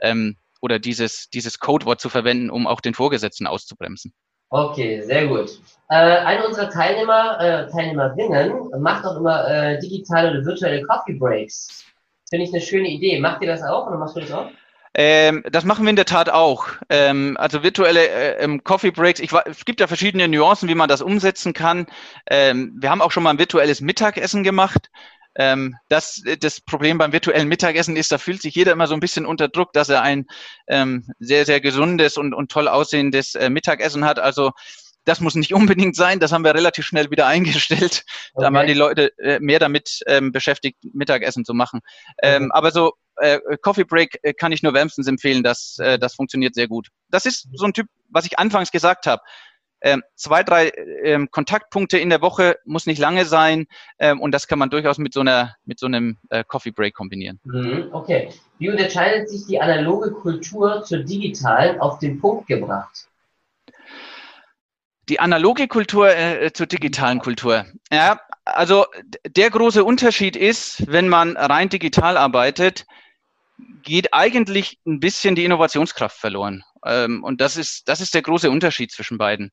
ähm, 0.00 0.36
oder 0.60 0.78
dieses, 0.78 1.28
dieses 1.30 1.58
Codewort 1.58 2.00
zu 2.00 2.08
verwenden, 2.08 2.50
um 2.50 2.66
auch 2.66 2.80
den 2.80 2.94
Vorgesetzten 2.94 3.46
auszubremsen. 3.46 4.12
Okay, 4.50 5.02
sehr 5.02 5.26
gut. 5.26 5.58
Äh, 5.90 5.94
eine 5.94 6.46
unserer 6.46 6.70
Teilnehmer, 6.70 7.40
äh, 7.40 7.70
Teilnehmerinnen 7.70 8.70
macht 8.80 9.04
auch 9.04 9.16
immer 9.16 9.48
äh, 9.48 9.78
digitale 9.80 10.30
oder 10.30 10.44
virtuelle 10.44 10.82
Coffee 10.82 11.14
Breaks. 11.14 11.84
Finde 12.28 12.44
ich 12.46 12.52
eine 12.52 12.62
schöne 12.62 12.88
Idee. 12.88 13.18
Macht 13.20 13.42
ihr 13.42 13.48
das 13.48 13.62
auch 13.62 13.86
oder 13.86 13.98
machst 13.98 14.16
du 14.16 14.20
das 14.20 14.32
auch? 14.32 14.50
Ähm, 14.96 15.42
das 15.50 15.64
machen 15.64 15.84
wir 15.84 15.90
in 15.90 15.96
der 15.96 16.04
Tat 16.04 16.30
auch. 16.30 16.66
Ähm, 16.88 17.36
also 17.38 17.64
virtuelle 17.64 18.08
äh, 18.08 18.44
ähm, 18.44 18.62
Coffee 18.62 18.92
Breaks. 18.92 19.18
Ich, 19.18 19.32
es 19.32 19.64
gibt 19.64 19.80
ja 19.80 19.88
verschiedene 19.88 20.28
Nuancen, 20.28 20.68
wie 20.68 20.76
man 20.76 20.88
das 20.88 21.02
umsetzen 21.02 21.52
kann. 21.52 21.86
Ähm, 22.30 22.76
wir 22.78 22.90
haben 22.90 23.02
auch 23.02 23.10
schon 23.10 23.24
mal 23.24 23.30
ein 23.30 23.38
virtuelles 23.40 23.80
Mittagessen 23.80 24.44
gemacht. 24.44 24.90
Ähm, 25.36 25.76
das, 25.88 26.22
das 26.40 26.60
Problem 26.60 26.98
beim 26.98 27.12
virtuellen 27.12 27.48
Mittagessen 27.48 27.96
ist, 27.96 28.12
da 28.12 28.18
fühlt 28.18 28.42
sich 28.42 28.54
jeder 28.54 28.72
immer 28.72 28.86
so 28.86 28.94
ein 28.94 29.00
bisschen 29.00 29.26
unter 29.26 29.48
Druck, 29.48 29.72
dass 29.72 29.88
er 29.88 30.02
ein 30.02 30.26
ähm, 30.68 31.08
sehr, 31.18 31.44
sehr 31.44 31.60
gesundes 31.60 32.16
und, 32.16 32.34
und 32.34 32.50
toll 32.50 32.68
aussehendes 32.68 33.34
äh, 33.34 33.50
Mittagessen 33.50 34.04
hat. 34.04 34.18
Also 34.18 34.52
das 35.04 35.20
muss 35.20 35.34
nicht 35.34 35.54
unbedingt 35.54 35.96
sein. 35.96 36.20
Das 36.20 36.32
haben 36.32 36.44
wir 36.44 36.54
relativ 36.54 36.86
schnell 36.86 37.10
wieder 37.10 37.26
eingestellt. 37.26 38.04
Okay. 38.34 38.46
Da 38.46 38.52
waren 38.52 38.66
die 38.66 38.74
Leute 38.74 39.16
äh, 39.18 39.38
mehr 39.40 39.58
damit 39.58 40.00
ähm, 40.06 40.32
beschäftigt, 40.32 40.78
Mittagessen 40.92 41.44
zu 41.44 41.54
machen. 41.54 41.80
Ähm, 42.22 42.50
aber 42.52 42.70
so 42.70 42.92
äh, 43.16 43.38
Coffee 43.62 43.84
Break 43.84 44.18
äh, 44.22 44.32
kann 44.32 44.52
ich 44.52 44.62
nur 44.62 44.74
wärmstens 44.74 45.06
empfehlen, 45.06 45.42
das, 45.42 45.78
äh, 45.78 45.98
das 45.98 46.14
funktioniert 46.14 46.54
sehr 46.54 46.68
gut. 46.68 46.88
Das 47.10 47.26
ist 47.26 47.48
so 47.52 47.66
ein 47.66 47.72
Typ, 47.72 47.86
was 48.08 48.26
ich 48.26 48.38
anfangs 48.38 48.70
gesagt 48.70 49.06
habe. 49.06 49.22
Ähm, 49.86 50.02
zwei, 50.14 50.42
drei 50.42 50.72
ähm, 51.02 51.30
Kontaktpunkte 51.30 51.98
in 51.98 52.08
der 52.08 52.22
Woche 52.22 52.56
muss 52.64 52.86
nicht 52.86 52.98
lange 52.98 53.26
sein 53.26 53.66
ähm, 53.98 54.18
und 54.18 54.32
das 54.32 54.48
kann 54.48 54.58
man 54.58 54.70
durchaus 54.70 54.96
mit 54.96 55.12
so 55.12 55.20
einer 55.20 55.56
mit 55.66 55.78
so 55.78 55.84
einem 55.84 56.16
äh, 56.30 56.42
Coffee 56.42 56.70
Break 56.70 56.94
kombinieren. 56.94 57.38
Mhm, 57.44 57.90
okay. 57.92 58.30
Wie 58.58 58.70
unterscheidet 58.70 59.28
sich 59.28 59.44
die 59.46 59.60
analoge 59.60 60.12
Kultur 60.12 60.82
zur 60.84 61.00
digitalen 61.00 61.80
auf 61.80 61.98
den 61.98 62.18
Punkt 62.18 62.46
gebracht? 62.46 63.08
Die 65.10 65.20
analoge 65.20 65.68
Kultur 65.68 66.08
äh, 66.08 66.50
zur 66.54 66.66
digitalen 66.66 67.18
Kultur. 67.18 67.66
Ja, 67.92 68.18
also 68.46 68.86
der 69.26 69.50
große 69.50 69.84
Unterschied 69.84 70.34
ist, 70.34 70.90
wenn 70.90 71.10
man 71.10 71.36
rein 71.36 71.68
digital 71.68 72.16
arbeitet, 72.16 72.86
geht 73.82 74.14
eigentlich 74.14 74.78
ein 74.86 74.98
bisschen 74.98 75.34
die 75.34 75.44
Innovationskraft 75.44 76.16
verloren. 76.16 76.64
Ähm, 76.84 77.24
und 77.24 77.40
das 77.40 77.56
ist, 77.56 77.88
das 77.88 78.00
ist 78.00 78.14
der 78.14 78.22
große 78.22 78.50
Unterschied 78.50 78.92
zwischen 78.92 79.18
beiden. 79.18 79.50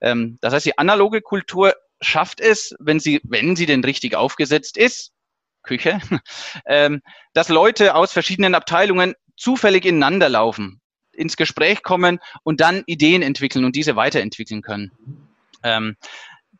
Ähm, 0.00 0.38
das 0.40 0.54
heißt, 0.54 0.66
die 0.66 0.78
analoge 0.78 1.20
Kultur 1.20 1.74
schafft 2.00 2.40
es, 2.40 2.74
wenn 2.78 3.00
sie, 3.00 3.20
wenn 3.24 3.56
sie 3.56 3.66
denn 3.66 3.82
richtig 3.84 4.14
aufgesetzt 4.14 4.76
ist, 4.76 5.12
Küche, 5.62 6.00
ähm, 6.66 7.02
dass 7.34 7.48
Leute 7.48 7.94
aus 7.94 8.12
verschiedenen 8.12 8.54
Abteilungen 8.54 9.14
zufällig 9.36 9.84
ineinander 9.84 10.28
laufen, 10.28 10.80
ins 11.12 11.36
Gespräch 11.36 11.82
kommen 11.82 12.20
und 12.42 12.60
dann 12.60 12.84
Ideen 12.86 13.22
entwickeln 13.22 13.64
und 13.64 13.76
diese 13.76 13.96
weiterentwickeln 13.96 14.62
können. 14.62 14.92
Ähm, 15.62 15.96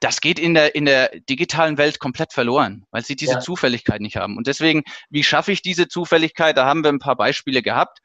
das 0.00 0.20
geht 0.20 0.38
in 0.38 0.54
der, 0.54 0.74
in 0.74 0.84
der 0.84 1.10
digitalen 1.28 1.76
Welt 1.76 1.98
komplett 1.98 2.32
verloren, 2.32 2.86
weil 2.90 3.04
sie 3.04 3.16
diese 3.16 3.34
ja. 3.34 3.40
Zufälligkeit 3.40 4.00
nicht 4.00 4.16
haben. 4.16 4.36
Und 4.36 4.46
deswegen, 4.46 4.84
wie 5.10 5.24
schaffe 5.24 5.50
ich 5.50 5.60
diese 5.60 5.88
Zufälligkeit? 5.88 6.56
Da 6.56 6.66
haben 6.66 6.84
wir 6.84 6.92
ein 6.92 7.00
paar 7.00 7.16
Beispiele 7.16 7.62
gehabt. 7.62 7.98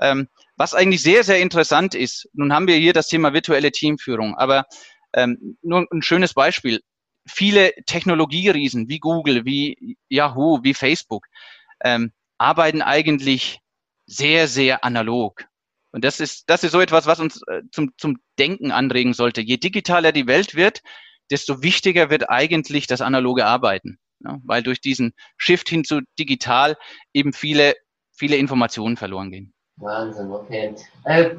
Ähm, 0.00 0.28
was 0.58 0.74
eigentlich 0.74 1.02
sehr, 1.02 1.22
sehr 1.22 1.38
interessant 1.38 1.94
ist, 1.94 2.28
nun 2.32 2.52
haben 2.52 2.66
wir 2.66 2.76
hier 2.76 2.92
das 2.92 3.06
Thema 3.06 3.32
virtuelle 3.32 3.70
Teamführung, 3.70 4.36
aber 4.36 4.66
ähm, 5.14 5.56
nur 5.62 5.86
ein 5.90 6.02
schönes 6.02 6.34
Beispiel. 6.34 6.80
Viele 7.26 7.72
Technologieriesen 7.86 8.88
wie 8.88 8.98
Google, 8.98 9.44
wie 9.44 9.96
Yahoo, 10.08 10.60
wie 10.62 10.74
Facebook 10.74 11.26
ähm, 11.84 12.12
arbeiten 12.38 12.82
eigentlich 12.82 13.60
sehr, 14.06 14.48
sehr 14.48 14.84
analog. 14.84 15.44
Und 15.92 16.04
das 16.04 16.18
ist, 16.20 16.44
das 16.50 16.64
ist 16.64 16.72
so 16.72 16.80
etwas, 16.80 17.06
was 17.06 17.20
uns 17.20 17.40
äh, 17.46 17.62
zum, 17.70 17.92
zum 17.96 18.18
Denken 18.38 18.72
anregen 18.72 19.14
sollte. 19.14 19.40
Je 19.40 19.58
digitaler 19.58 20.12
die 20.12 20.26
Welt 20.26 20.54
wird, 20.54 20.82
desto 21.30 21.62
wichtiger 21.62 22.10
wird 22.10 22.28
eigentlich 22.28 22.86
das 22.86 23.00
analoge 23.00 23.46
Arbeiten. 23.46 23.98
Ja, 24.24 24.38
weil 24.44 24.64
durch 24.64 24.80
diesen 24.80 25.12
Shift 25.36 25.68
hin 25.68 25.84
zu 25.84 26.00
digital 26.18 26.76
eben 27.12 27.32
viele, 27.32 27.74
viele 28.12 28.36
Informationen 28.36 28.96
verloren 28.96 29.30
gehen. 29.30 29.54
Wahnsinn, 29.80 30.30
okay. 30.32 30.74
Äh, 31.04 31.30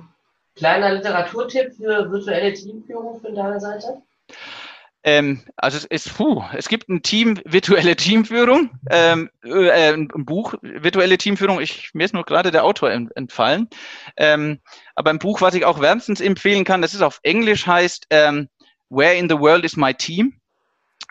kleiner 0.55 0.93
Literaturtipp 0.93 1.73
für 1.73 2.11
virtuelle 2.11 2.53
Teamführung 2.53 3.19
von 3.21 3.35
deiner 3.35 3.59
Seite? 3.59 4.01
Ähm, 5.03 5.41
also 5.55 5.77
es 5.77 5.85
ist, 5.85 6.17
puh, 6.17 6.43
es 6.53 6.67
gibt 6.67 6.89
ein 6.89 7.01
Team 7.01 7.39
virtuelle 7.45 7.95
Teamführung, 7.95 8.69
ähm, 8.91 9.29
äh, 9.43 9.93
ein 9.93 10.09
Buch 10.09 10.55
virtuelle 10.61 11.17
Teamführung. 11.17 11.61
Ich 11.61 11.91
mir 11.93 12.03
ist 12.03 12.13
nur 12.13 12.25
gerade 12.25 12.51
der 12.51 12.65
Autor 12.65 12.91
entfallen, 12.91 13.69
ähm, 14.17 14.59
aber 14.95 15.11
ein 15.11 15.19
Buch, 15.19 15.39
was 15.39 15.53
ich 15.53 15.63
auch 15.63 15.79
wärmstens 15.79 16.19
empfehlen 16.19 16.65
kann. 16.65 16.81
Das 16.81 16.93
ist 16.93 17.01
auf 17.01 17.21
Englisch 17.23 17.65
heißt 17.65 18.07
ähm, 18.09 18.49
Where 18.89 19.15
in 19.15 19.29
the 19.29 19.39
World 19.39 19.63
is 19.63 19.77
my 19.77 19.93
team? 19.93 20.33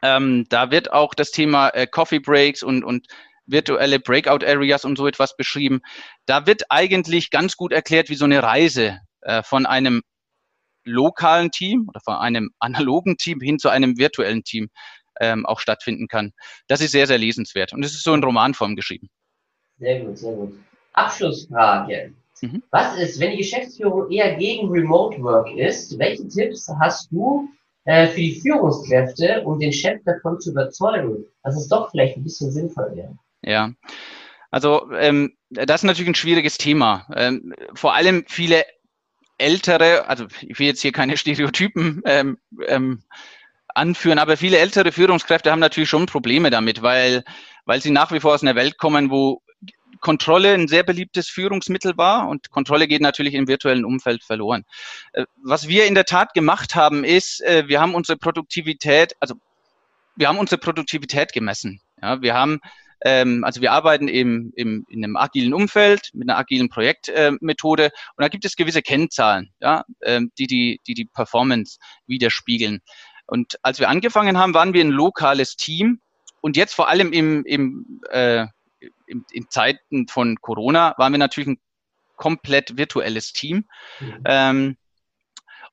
Ähm, 0.02 0.44
da 0.50 0.70
wird 0.70 0.92
auch 0.92 1.14
das 1.14 1.30
Thema 1.30 1.70
äh, 1.70 1.86
Coffee 1.86 2.20
Breaks 2.20 2.62
und, 2.62 2.84
und 2.84 3.08
virtuelle 3.48 3.98
Breakout 3.98 4.44
Areas 4.46 4.84
und 4.84 4.96
so 4.96 5.06
etwas 5.06 5.37
beschrieben. 5.37 5.80
Da 6.26 6.46
wird 6.46 6.62
eigentlich 6.70 7.30
ganz 7.30 7.56
gut 7.56 7.72
erklärt, 7.72 8.11
wie 8.11 8.14
so 8.14 8.24
eine 8.24 8.42
Reise 8.42 9.00
äh, 9.22 9.42
von 9.42 9.66
einem 9.66 10.02
lokalen 10.84 11.50
Team 11.50 11.87
oder 11.88 12.00
von 12.00 12.14
einem 12.14 12.50
analogen 12.61 13.16
Team 13.16 13.40
hin 13.40 13.58
zu 13.58 13.68
einem 13.68 13.98
virtuellen 13.98 14.44
Team 14.44 14.68
ähm, 15.20 15.46
auch 15.46 15.61
stattfinden 15.61 16.06
kann. 16.06 16.32
Das 16.68 16.80
ist 16.80 16.92
sehr, 16.92 17.06
sehr 17.06 17.18
lesenswert 17.18 17.72
und 17.72 17.84
es 17.84 17.92
ist 17.92 18.04
so 18.04 18.14
in 18.14 18.22
Romanform 18.22 18.76
geschrieben. 18.76 19.08
Sehr 19.78 20.00
gut, 20.00 20.18
sehr 20.18 20.32
gut. 20.32 20.54
Abschlussfrage. 20.92 22.12
Mhm. 22.40 22.62
Was 22.70 22.96
ist, 22.98 23.20
wenn 23.20 23.32
die 23.32 23.38
Geschäftsführung 23.38 24.11
eher 24.11 24.37
gegen 24.37 24.68
Remote 24.68 25.20
Work 25.22 25.56
ist? 25.56 25.98
Welche 25.98 26.26
Tipps 26.28 26.68
hast 26.80 27.11
du 27.11 27.48
äh, 27.84 28.06
für 28.08 28.20
die 28.20 28.40
Führungskräfte, 28.40 29.42
um 29.44 29.58
den 29.58 29.72
Chef 29.72 30.00
davon 30.04 30.40
zu 30.40 30.50
überzeugen, 30.50 31.24
dass 31.42 31.56
es 31.56 31.68
doch 31.68 31.90
vielleicht 31.90 32.16
ein 32.16 32.22
bisschen 32.22 32.52
sinnvoll 32.52 32.94
wäre? 32.94 33.16
Ja, 33.48 33.70
also 34.50 34.92
ähm, 34.92 35.32
das 35.48 35.80
ist 35.80 35.84
natürlich 35.84 36.11
ein 36.11 36.14
schwieriges 36.14 36.58
Thema. 36.58 37.06
Ähm, 37.16 37.54
vor 37.72 37.94
allem 37.94 38.26
viele 38.28 38.66
ältere, 39.38 40.06
also 40.06 40.26
ich 40.42 40.58
will 40.58 40.66
jetzt 40.66 40.82
hier 40.82 40.92
keine 40.92 41.16
Stereotypen 41.16 42.02
ähm, 42.04 42.37
ähm, 42.66 43.02
anführen, 43.68 44.18
aber 44.18 44.37
viele 44.37 44.58
ältere 44.58 44.92
Führungskräfte 44.92 45.50
haben 45.50 45.61
natürlich 45.61 45.88
schon 45.88 46.04
Probleme 46.04 46.50
damit, 46.50 46.82
weil, 46.82 47.24
weil 47.64 47.80
sie 47.80 47.90
nach 47.90 48.12
wie 48.12 48.20
vor 48.20 48.34
aus 48.34 48.42
einer 48.42 48.54
Welt 48.54 48.76
kommen, 48.76 49.11
wo 49.11 49.40
Kontrolle 50.00 50.52
ein 50.52 50.68
sehr 50.68 50.82
beliebtes 50.82 51.30
Führungsmittel 51.30 51.96
war 51.96 52.28
und 52.28 52.50
Kontrolle 52.50 52.87
geht 52.87 53.00
natürlich 53.00 53.32
im 53.32 53.48
virtuellen 53.48 53.87
Umfeld 53.87 54.22
verloren. 54.24 54.66
Äh, 55.14 55.24
was 55.42 55.68
wir 55.68 55.87
in 55.87 55.94
der 55.94 56.04
Tat 56.04 56.34
gemacht 56.34 56.74
haben, 56.74 57.02
ist, 57.02 57.40
äh, 57.44 57.66
wir 57.66 57.80
haben 57.80 57.94
unsere 57.94 58.18
Produktivität, 58.18 59.14
also 59.20 59.37
wir 60.16 60.28
haben 60.28 60.38
unsere 60.38 60.61
Produktivität 60.61 61.32
gemessen. 61.32 61.80
Ja, 62.02 62.20
wir 62.20 62.34
haben 62.34 62.61
ähm, 63.02 63.44
also 63.44 63.61
wir 63.61 63.72
arbeiten 63.72 64.08
im, 64.08 64.52
im, 64.56 64.84
in 64.88 65.04
einem 65.04 65.16
agilen 65.16 65.54
Umfeld 65.54 66.11
mit 66.14 66.28
einer 66.28 66.38
agilen 66.38 66.68
Projektmethode 66.68 67.84
äh, 67.87 67.90
und 68.16 68.22
da 68.22 68.28
gibt 68.28 68.44
es 68.44 68.56
gewisse 68.56 68.82
Kennzahlen, 68.82 69.52
ja, 69.61 69.84
ähm, 70.02 70.32
die, 70.38 70.46
die, 70.46 70.80
die 70.87 70.94
die 70.94 71.04
Performance 71.04 71.78
widerspiegeln. 72.06 72.80
Und 73.26 73.58
als 73.62 73.78
wir 73.78 73.88
angefangen 73.88 74.38
haben, 74.38 74.54
waren 74.54 74.72
wir 74.72 74.84
ein 74.84 74.90
lokales 74.90 75.56
Team 75.56 76.00
und 76.40 76.56
jetzt 76.56 76.74
vor 76.74 76.88
allem 76.88 77.12
im, 77.12 77.44
im, 77.44 78.00
äh, 78.11 78.46
im, 79.06 79.24
in 79.30 79.50
Zeiten 79.50 80.08
von 80.08 80.37
Corona 80.40 80.94
waren 80.96 81.12
wir 81.12 81.18
natürlich 81.18 81.48
ein 81.48 81.61
komplett 82.16 82.76
virtuelles 82.76 83.32
Team. 83.32 83.66
Mhm. 84.00 84.22
Ähm, 84.24 84.76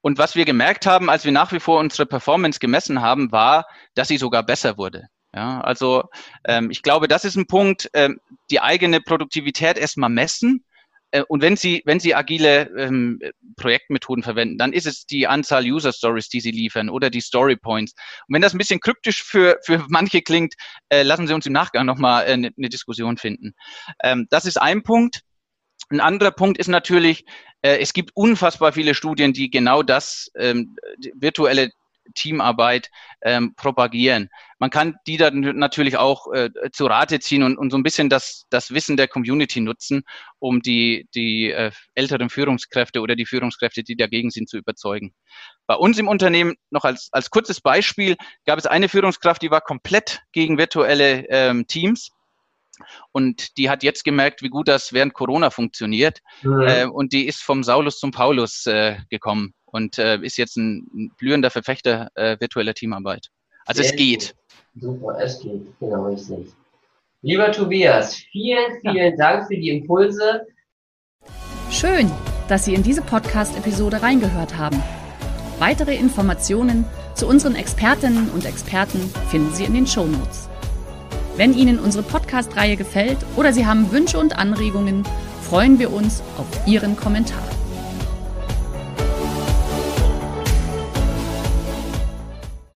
und 0.02 0.20
was 0.20 0.36
wir 0.36 0.46
gemerkt 0.46 0.86
haben, 0.86 1.10
als 1.10 1.26
wir 1.26 1.32
nach 1.32 1.52
wie 1.52 1.60
vor 1.60 1.80
unsere 1.80 2.06
Performance 2.06 2.60
gemessen 2.60 3.02
haben, 3.02 3.32
war, 3.32 3.66
dass 3.96 4.08
sie 4.08 4.18
sogar 4.18 4.44
besser 4.44 4.78
wurde. 4.78 5.08
Ja, 5.36 5.60
also 5.62 6.06
ähm, 6.46 6.72
ich 6.72 6.82
glaube, 6.82 7.10
das 7.10 7.26
ist 7.26 7.36
ein 7.36 7.46
Punkt, 7.46 7.90
ähm, 7.94 8.22
die 8.50 8.62
eigene 8.62 9.02
Produktivität 9.02 9.78
erstmal 9.78 10.10
messen. 10.10 10.64
Äh, 11.12 11.24
und 11.28 11.42
wenn 11.42 11.58
Sie, 11.58 11.82
wenn 11.86 12.00
Sie 12.00 12.16
agile 12.16 12.70
ähm, 12.78 13.20
Projektmethoden 13.58 14.24
verwenden, 14.24 14.58
dann 14.58 14.72
ist 14.72 14.88
es 14.88 15.06
die 15.06 15.28
Anzahl 15.28 15.66
User 15.66 15.92
Stories, 15.92 16.30
die 16.30 16.40
Sie 16.40 16.52
liefern 16.52 16.90
oder 16.90 17.10
die 17.10 17.20
Story 17.20 17.58
Points. 17.58 17.94
Und 18.28 18.34
wenn 18.36 18.42
das 18.42 18.54
ein 18.54 18.58
bisschen 18.58 18.80
kryptisch 18.80 19.24
für, 19.24 19.60
für 19.66 19.86
manche 19.90 20.22
klingt, 20.22 20.54
äh, 20.88 21.04
lassen 21.04 21.28
Sie 21.28 21.34
uns 21.34 21.46
im 21.46 21.54
Nachgang 21.54 21.86
nochmal 21.86 22.24
äh, 22.26 22.32
eine, 22.32 22.52
eine 22.58 22.70
Diskussion 22.70 23.18
finden. 23.18 23.56
Ähm, 24.04 24.28
das 24.30 24.46
ist 24.46 24.62
ein 24.62 24.84
Punkt. 24.84 25.20
Ein 25.90 26.00
anderer 26.00 26.32
Punkt 26.32 26.58
ist 26.58 26.70
natürlich, 26.70 27.26
äh, 27.62 27.78
es 27.80 27.92
gibt 27.92 28.12
unfassbar 28.14 28.72
viele 28.72 28.96
Studien, 28.96 29.34
die 29.34 29.50
genau 29.50 29.84
das 29.84 30.32
ähm, 30.38 30.78
virtuelle 31.14 31.72
Teamarbeit 32.14 32.90
ähm, 33.22 33.54
propagieren. 33.56 34.30
Man 34.60 34.70
kann 34.70 34.96
die 35.08 35.18
dann 35.18 35.40
natürlich 35.40 35.98
auch 35.98 36.32
äh, 36.34 36.50
zu 36.72 36.86
Rate 36.86 37.20
ziehen 37.20 37.44
und, 37.44 37.58
und 37.58 37.72
so 37.72 37.78
ein 37.78 37.84
bisschen 37.84 38.10
das, 38.10 38.46
das 38.50 38.72
Wissen 38.72 38.98
der 38.98 39.08
Community 39.08 39.62
nutzen, 39.62 40.04
um 40.40 40.62
die, 40.62 41.08
die 41.16 41.52
äh, 41.52 41.72
älteren 41.96 42.30
Führungskräfte 42.30 43.02
oder 43.02 43.16
die 43.16 43.26
Führungskräfte, 43.26 43.84
die 43.84 43.96
dagegen 43.96 44.30
sind, 44.30 44.50
zu 44.50 44.58
überzeugen. 44.58 45.14
Bei 45.68 45.76
uns 45.76 45.98
im 45.98 46.08
Unternehmen, 46.08 46.56
noch 46.70 46.84
als, 46.84 47.10
als 47.12 47.30
kurzes 47.30 47.62
Beispiel, 47.62 48.16
gab 48.46 48.60
es 48.60 48.66
eine 48.66 48.90
Führungskraft, 48.90 49.42
die 49.42 49.52
war 49.52 49.62
komplett 49.62 50.22
gegen 50.32 50.58
virtuelle 50.58 51.26
ähm, 51.30 51.68
Teams. 51.68 52.12
Und 53.14 53.58
die 53.58 53.70
hat 53.70 53.84
jetzt 53.84 54.04
gemerkt, 54.04 54.42
wie 54.42 54.50
gut 54.50 54.68
das 54.68 54.92
während 54.92 55.14
Corona 55.14 55.50
funktioniert. 55.50 56.20
Mhm. 56.44 56.62
Äh, 56.62 56.86
und 56.86 57.14
die 57.14 57.26
ist 57.26 57.42
vom 57.42 57.64
Saulus 57.64 58.00
zum 58.00 58.12
Paulus 58.12 58.66
äh, 58.66 58.98
gekommen 59.10 59.54
und 59.76 59.98
äh, 59.98 60.18
ist 60.20 60.38
jetzt 60.38 60.56
ein, 60.56 61.12
blühender 61.18 61.52
Verfechter 61.52 62.10
äh, 62.16 62.40
virtueller 62.40 62.74
Teamarbeit. 62.74 63.28
Also 63.66 63.82
Sehr 63.82 63.92
es 63.92 63.98
geht. 63.98 64.36
Gut. 64.74 64.84
Super, 64.84 65.18
es 65.20 65.40
geht, 65.42 65.68
genau 65.82 66.06
richtig. 66.08 66.54
Lieber 67.22 67.52
Tobias, 67.52 68.16
vielen, 68.16 68.80
vielen 68.80 68.96
ja. 68.96 69.16
Dank 69.18 69.48
für 69.48 69.56
die 69.56 69.70
Impulse. 69.70 70.46
Schön, 71.70 72.10
dass 72.48 72.64
Sie 72.64 72.74
in 72.74 72.84
diese 72.84 73.02
Podcast-Episode 73.02 74.02
reingehört 74.02 74.58
haben. 74.58 74.82
Weitere 75.60 75.96
Informationen 75.96 76.86
zu 77.14 77.28
unseren 77.28 77.56
Expertinnen 77.56 78.30
und 78.30 78.46
Experten 78.46 79.00
finden 79.30 79.54
Sie 79.54 79.66
in 79.66 79.74
den 79.74 79.88
Show 79.88 80.06
Notes. 80.06 80.50
Wenn 81.36 81.54
Ihnen 81.54 81.80
unsere 81.80 82.04
Podcast-Reihe 82.04 82.78
gefällt 82.78 83.18
oder 83.36 83.52
Sie 83.52 83.66
haben 83.66 83.92
Wünsche 83.92 84.20
und 84.20 84.38
Anregungen, 84.38 85.04
freuen 85.42 85.80
wir 85.80 85.92
uns 85.92 86.22
auf 86.38 86.48
Ihren 86.66 86.96
Kommentar. 86.96 87.44